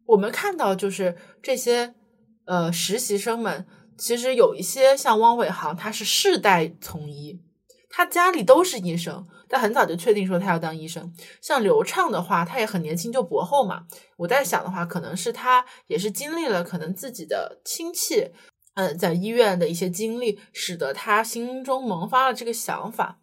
[0.07, 1.93] 我们看到就是这些
[2.45, 3.67] 呃实习生们。
[4.01, 7.39] 其实有一些像汪伟航，他是世代从医，
[7.91, 11.13] 他家里都是医生，他很早就确定说他要当医生。
[11.43, 13.85] 像刘畅的话，他也很年轻就博后嘛。
[14.17, 18.31] 我在想的话，可能是他也是经历了可能自己的亲戚，
[18.75, 23.21] 嗯，在医院的一些经历，使得他心中萌发了这个想法。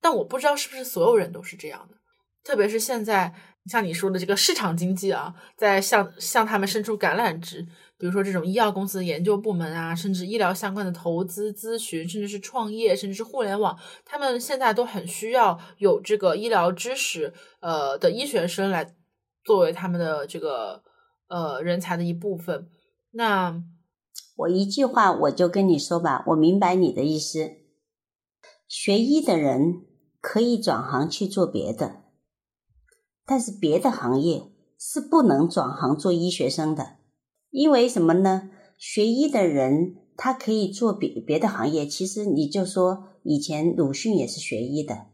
[0.00, 1.96] 但我不知道是不是所有人都是这样的，
[2.44, 3.34] 特别是现在
[3.66, 7.66] 像你说的这个市场经济啊，在向向他们伸出橄榄枝。
[7.98, 18.94] 比如说这种医药公司的研究部门啊，甚至医疗相关的投资咨询，甚至是创业，甚至是互联网，他们现在都很需要有这个医疗知识呃的医学生来
[19.44, 20.82] 作为他们的这个
[21.28, 22.68] 呃人才的一部分。
[23.12, 23.62] 那
[24.36, 27.52] 我一句话我就跟你说吧，我明白你的意思。
[28.68, 29.86] 学医的人
[30.20, 32.02] 可以转行去做别的，
[33.24, 36.95] 但是别的行业是不能转行做医学生的，
[37.50, 38.50] 因为什么呢？
[38.78, 41.86] 学医的人他可以做别别的行业。
[41.86, 45.06] 其实你就说，以前鲁迅也是学医的，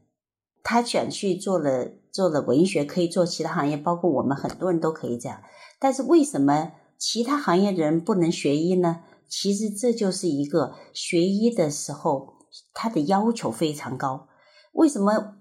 [0.62, 5.40] 他选去做了做了文学，可以做其他行业，包括我们很多人都可以这样。
[5.78, 9.02] 但是为什么其他行业的人不能学医呢？
[9.28, 12.34] 其实这就是一个学医的时候，
[12.74, 14.28] 他的要求非常高。
[14.72, 15.36] 为什么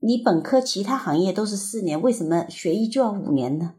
[0.00, 3.74] 你本科其他行业都是四年，为什么学医就要五年呢？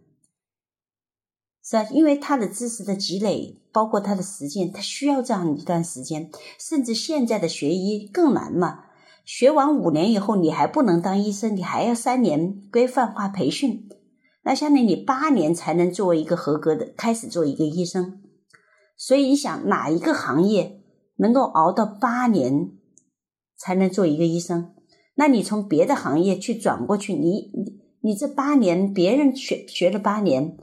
[1.70, 6.32] 是啊，因为他的知识的积累，包括他的实践，他需要这样一段时间。
[6.58, 8.86] 甚至现在的学医更难嘛，
[9.26, 13.90] 学完五年以后，你还不能当医生，你还要三年规范化培训。
[14.44, 18.22] 那相当于你八年才能作为一个合格的开始做一个医生。
[18.96, 20.80] 所以你想，哪一个行业
[21.18, 22.70] 能够熬到八年
[23.58, 24.74] 才能做一个医生？
[25.16, 30.58] 那你从别的行业去转过去，你你你这八年别人学学了八年。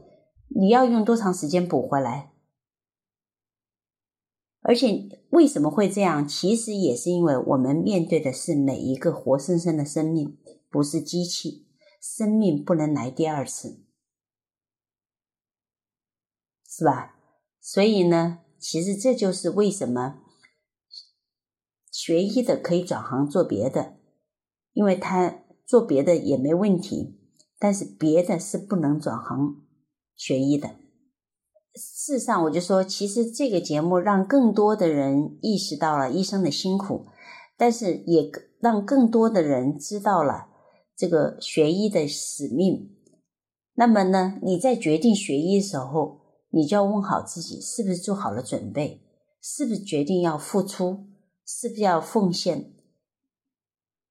[0.56, 2.32] 你要用多长时间补回来？
[4.60, 6.26] 而且为什么会这样？
[6.26, 10.38] 其实也是因为我们面对的是每一个活生生的生命，
[10.70, 11.66] 不是机器，
[12.00, 13.84] 生命不能来第二次，
[16.66, 17.16] 是吧？
[17.60, 20.22] 所以呢，其实这就是为什么
[21.90, 23.96] 学医的可以转行做别的，
[24.72, 27.18] 因为他做别的也没问题，
[27.58, 29.63] 但是别的是不能转行。
[30.16, 30.68] 学医的，
[31.74, 37.06] 事实上，我就说，其实这个节目让更多的人意识到了医生的辛苦，
[37.56, 40.46] 但是也让更多的人知道了
[40.96, 42.90] 这个学医的使命。
[43.74, 49.02] 那么呢，你在决定学医的时候，你就要问好自己，是不是做好了准备，
[49.42, 51.06] 是不是决定要付出，
[51.44, 52.72] 是不是要奉献。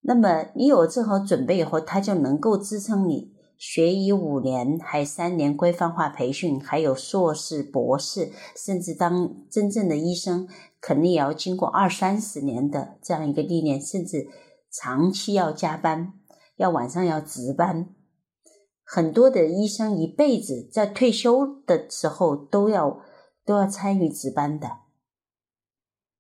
[0.02, 3.33] 那么你有做好准备以后，他就能够支撑你。
[3.66, 10.50] 学医五年，还三年规范化培训，还有硕士、博士，甚至当真正的医生，
[10.82, 14.28] 肯定也要经过二三十年的这样一个历练，甚至
[14.70, 16.12] 长期要加班，
[16.58, 17.88] 要晚上要值班。
[18.84, 23.00] 很多的医生一辈子在退休的时候都要
[23.46, 24.80] 都要参与值班的。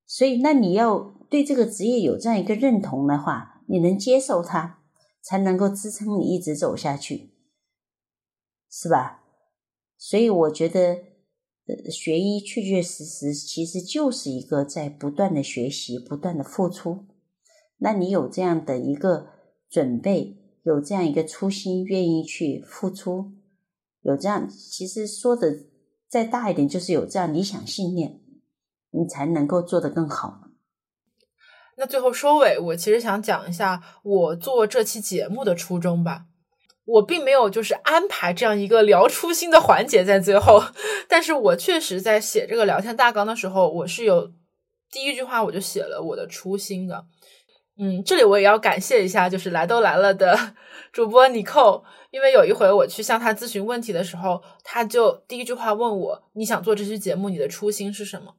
[0.07, 4.79] 所以，那你要对这个职业有这样一个认同的话，你能接受它，
[5.21, 7.32] 才能够支撑你一直走下去。
[8.75, 9.23] 是吧？
[9.99, 10.95] 所以我觉得，
[11.67, 17.05] 呃，学医确确实实其实就是一个在不断的学习、不断的付出。
[17.77, 19.27] 那你有这样的一个
[19.69, 23.33] 准备，有这样一个初心，愿意去付出，
[24.01, 25.55] 有这样，其实说的
[26.09, 28.21] 再大一点，就是有这样理想信念，
[28.89, 30.49] 你才能够做得更好。
[31.77, 36.25] 那最后收尾，我其实想讲一下我做这期节目的初衷吧。
[36.85, 40.63] 我并没有就是安排这样一个聊初心的环节在最后，
[41.07, 44.31] 但是我确实在写这个聊天大纲的时候，我是有
[44.91, 47.05] 第一句话我就写了我的初心的。
[47.77, 50.37] 嗯，这里我也要感谢一下，就是来都来了的
[50.91, 58.35] 主播尼寇，因为有一回我去向他咨询问题的时候，他就第一句话问我：“你想做这期节目，你的初心是什么？”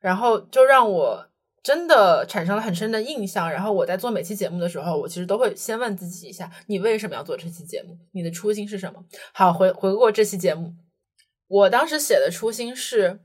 [0.00, 1.26] 然后就让我。
[1.64, 3.50] 真的产生了很深的印象。
[3.50, 7.98] 然后我在做每期节目的时候，我其实都会先问自己一下：你为什么要做这期节目？
[8.12, 9.02] 你的初心是什么？
[9.32, 10.74] 好，回回过这期节目，
[11.48, 13.20] 我当时写的初心是，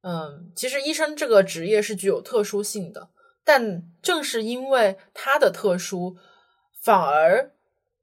[0.00, 3.10] 嗯，其实医生这个职业是具有特殊性的，
[3.44, 6.16] 但正是因为它的特殊，
[6.80, 7.52] 反而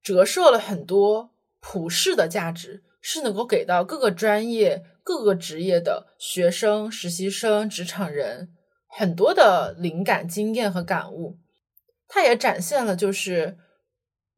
[0.03, 8.53] 折射了很多普世的价值，是能够给到各个专业、各个职业的学生、实习生、职场人。
[8.97, 11.37] 很多的灵感、经验和感悟，
[12.07, 13.55] 它也展现了就是，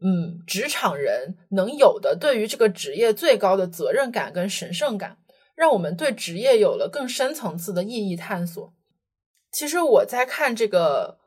[0.01, 5.17] 嗯，职场人能有的对于这个职业最高的责任感跟神圣感，
[5.55, 8.73] 让我们对职业有了更深层次的意义探索。
[9.49, 11.19] 其实我在看这个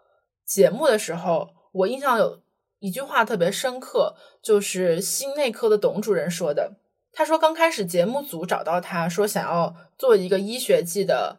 [0.44, 2.42] 节目的时候，我印象有
[2.80, 6.74] 一句话特别深刻，就是心内科的董主任说的。
[7.14, 11.38] 他说，刚开始节目组找到他说想要做一个医学季的。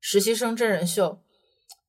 [0.00, 1.20] 实习生真人秀，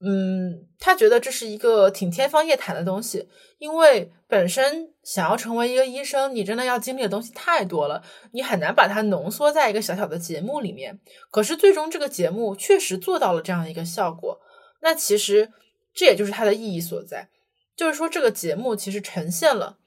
[0.02, 11.00] 嗯，他觉得这是一个挺天方夜谭的东西，因为本身想要成为一个医生，你真的要经历的东西太多了，你很难把它浓缩在一个小小的节目里面。
[11.30, 14.42] 可是最终这个节目确实做到了这样一个效果，
[14.82, 15.52] 那其实
[15.94, 17.30] 这也就是它的意义所在，
[17.76, 19.78] 就是说这个节目其实呈现了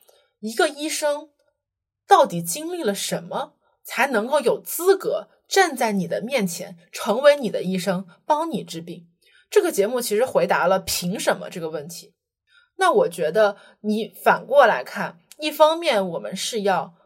[0.41, 1.29] 一个医生
[2.07, 5.29] 到底经历了什么，才能够有资格。
[5.55, 9.07] 站在你的面前，成为你的医生，帮你治病。
[9.49, 12.13] 这个节目其实回答了凭什么这个问题。
[12.79, 16.97] 那我觉得你反过来看，一方面我们是要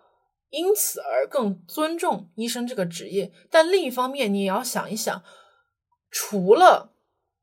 [0.48, 5.22] 因此而更尊重医生这个职业，但另一方面你也要想一想，
[6.10, 6.94] 除了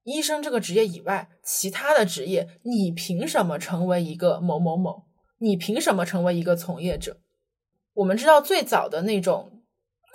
[0.06, 5.04] 医生这个职业以外，其他的职业，你凭什么成为一个某某某？
[5.38, 7.18] 你凭什么成为一个从业者？
[7.94, 9.55] 我们知道最早的那种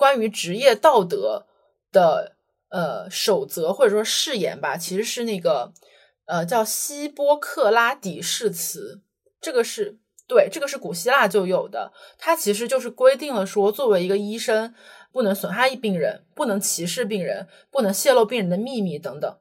[0.01, 1.47] 关于职业道德
[1.93, 2.37] 的。
[2.73, 5.73] 呃，守则或者说誓言吧，其实是那个
[6.27, 9.01] 呃叫希波克拉底誓词，
[9.41, 9.99] 这个是
[10.29, 14.73] 对，这个是古希腊就有的，它其实就是规定了说，作为一个医生，
[15.11, 19.39] 不能损害病人，不能歧视病人，不能泄露病人的秘密等等，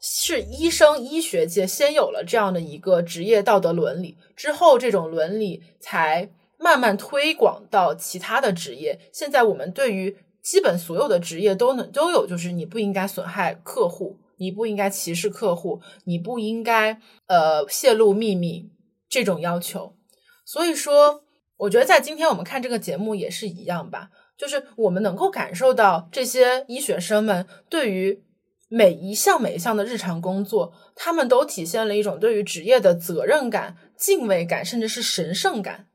[0.00, 6.30] 是医生医学界先有了这样的一个职业道德伦理，之后这种伦理才
[6.62, 9.00] 慢慢推广到其他的职业。
[9.12, 18.70] 现在我们对于基本所有的职业都能都有，就是你不应该损害客户，你不应该歧视客户，你不应该呃泄露秘密
[19.08, 19.96] 这种要求。
[20.44, 21.24] 所以说，
[21.56, 28.22] 我觉得在今天我们看这个节目也是一样吧，就是我们能够感受到这些医学生们对于
[28.68, 35.88] 每一项每一项的日常工作，他们都体现了一种对于职业的责任感、敬畏感，甚至是神圣感。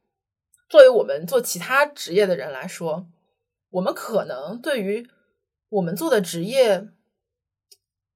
[0.69, 3.07] 作为我们做其他职业的人来说。
[3.71, 5.05] 我们可能对于
[5.67, 6.87] 我们做的职业，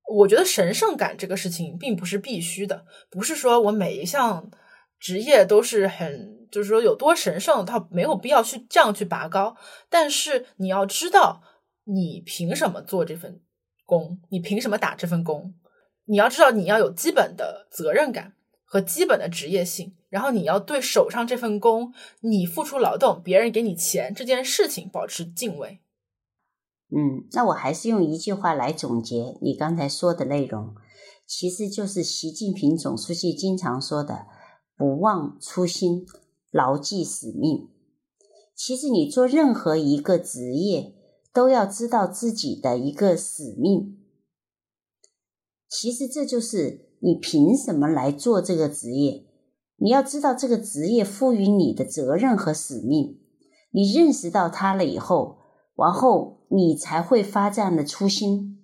[0.07, 4.49] 我觉得神圣感这个事情并不是必须的，不是说我每一项
[4.97, 9.57] 职业都是很，就是说有多神圣，它没有必要去这样去拔高。
[9.89, 11.41] 但是你要知道，
[11.83, 13.41] 你凭什么做这份
[13.85, 14.21] 工？
[14.29, 15.53] 你凭什么打这份工？
[16.05, 18.33] 你要知道，你要有基本的责任感
[18.69, 19.95] 和基本的职业性。
[20.09, 25.81] 然后你要对手上这份工，你付出劳动，别人给你钱这件事情保持敬畏。
[26.91, 30.73] 嗯，那我还是用一句话来总结你刚才说的内容，
[31.27, 34.25] 其实就是习近平总书记经常说的
[34.75, 36.07] “不忘初心，
[36.49, 37.69] 牢记使命”。
[38.57, 40.95] 其实你做任何一个职业，
[41.31, 43.99] 都要知道自己的一个使命。
[45.69, 49.25] 其实这就是你凭什么来做这个职业。
[49.77, 53.19] 你要知道这个职业赋予你的责任和使命，
[53.71, 55.37] 你认识到它了以后，
[55.75, 58.57] 然后你才会发这样的初心。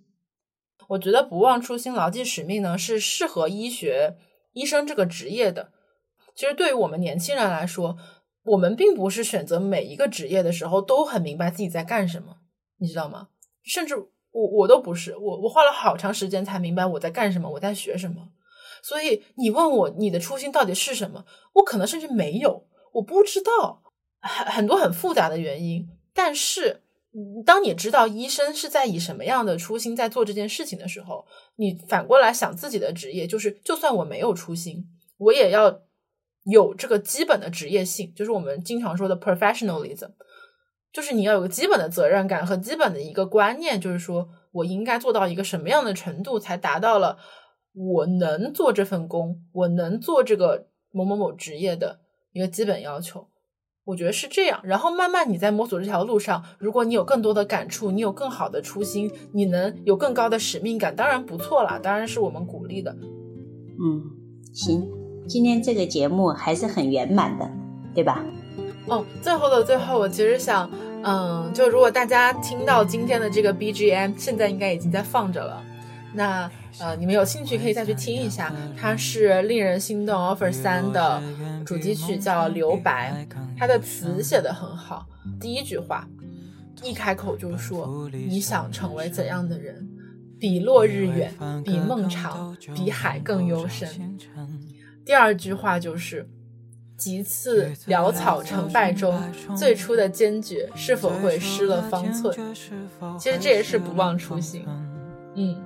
[0.90, 4.18] 我觉得不忘初心、牢记使命呢，是适合医学
[4.54, 5.72] 医生这个职业的。
[6.36, 7.98] 其实对于我们年轻人来说，
[8.44, 12.40] 我们并不是选择每一个职业的时候都很明白自己在干什么，
[12.78, 13.30] 你知道吗？
[13.64, 13.96] 甚至
[14.36, 18.28] 我我都不是，我我花了好长时间才明白我在干什么，我在学什么。
[18.84, 21.24] 所以你问我你的初心到底是什么？
[21.54, 23.82] 我可能甚至没有，我不知道
[24.20, 25.88] 很很多很复杂的原因。
[26.14, 26.82] 但是，
[27.46, 31.26] 当你知道医生是在以什么样的初心在做这件事情的时候，
[31.56, 34.86] 你反过来想自己的职业，就是就算我没有初心，
[35.18, 35.80] 我也要
[36.44, 40.12] 有这个基本的职业性，就是我们经常说的 professionalism，
[40.96, 47.18] 就是你要有个基本的责任感和基本的一个观念，就是说我应该做到一个什么样的程度才达到了。
[47.74, 52.00] 我能做这份工，我能做这个某某某职业的
[52.32, 53.28] 一个基本要求，
[53.84, 54.62] 我觉得是这样。
[54.64, 62.96] 然后慢慢你在摸索这条路上，如果你有更多的感触，你有更好的初心，你能有更高的使命感，当然不错啦，当然是我们鼓励的。
[63.78, 64.02] 嗯，
[64.54, 64.90] 行，
[65.28, 67.52] 今天这个节目还是很圆满的，
[67.94, 68.24] 对吧？
[68.88, 70.70] 哦，最后的最后，我其实想，
[71.06, 75.64] 嗯，就如果大家听到今天的这个 BGM，现在应该已经在放着了，
[76.14, 76.52] 那。
[76.78, 81.24] 呃，你们有兴趣可以再去听一下，它是《令人心动 Offer 三》的
[81.66, 83.26] 主题曲，叫《留白》，
[83.58, 85.08] 它的词写得很好。
[85.40, 86.06] 第一句话
[86.84, 89.88] 一开口就说你想成为怎样的人，
[90.38, 91.34] 比落日远，
[91.64, 94.18] 比梦长，比海更幽深。
[95.06, 96.28] 第二句话就是
[96.98, 99.20] 几次潦草成败中，
[99.56, 102.56] 最初的坚决是否会失了方寸？
[103.20, 104.66] 其实这也是不忘初心。
[105.36, 105.62] 嗯。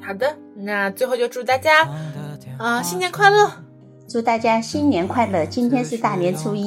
[0.00, 1.86] 好的，那最后就祝大家
[2.58, 3.52] 啊新年快乐！
[4.08, 5.44] 祝大家新年快乐！
[5.44, 6.66] 今天是大年初一，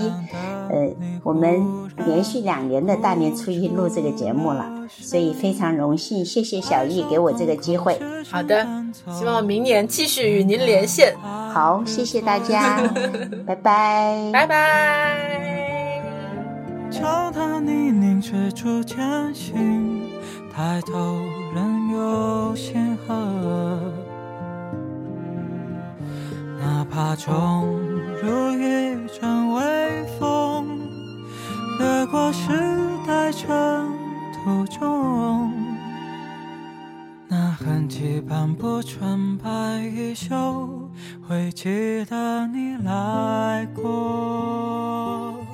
[0.70, 1.60] 呃，我们
[2.06, 8.00] 连续两年的大年初一录这个节目了，所以非常荣幸，谢谢小易给我这个机会。
[8.30, 8.68] 好的，
[9.18, 11.18] 希望明年继续与您连线。
[11.18, 12.80] 好，谢谢大家，
[13.44, 15.42] 拜拜，拜拜。
[20.54, 21.18] 抬头，
[21.56, 23.80] 仍有星河。
[26.62, 27.66] 哪怕闯
[28.22, 30.80] 入一阵微风
[31.80, 32.50] 掠过时
[33.08, 33.50] 代尘
[34.32, 35.52] 土中
[37.28, 40.88] 那痕迹斑驳纯白衣袖
[41.28, 45.51] 会记得你来过。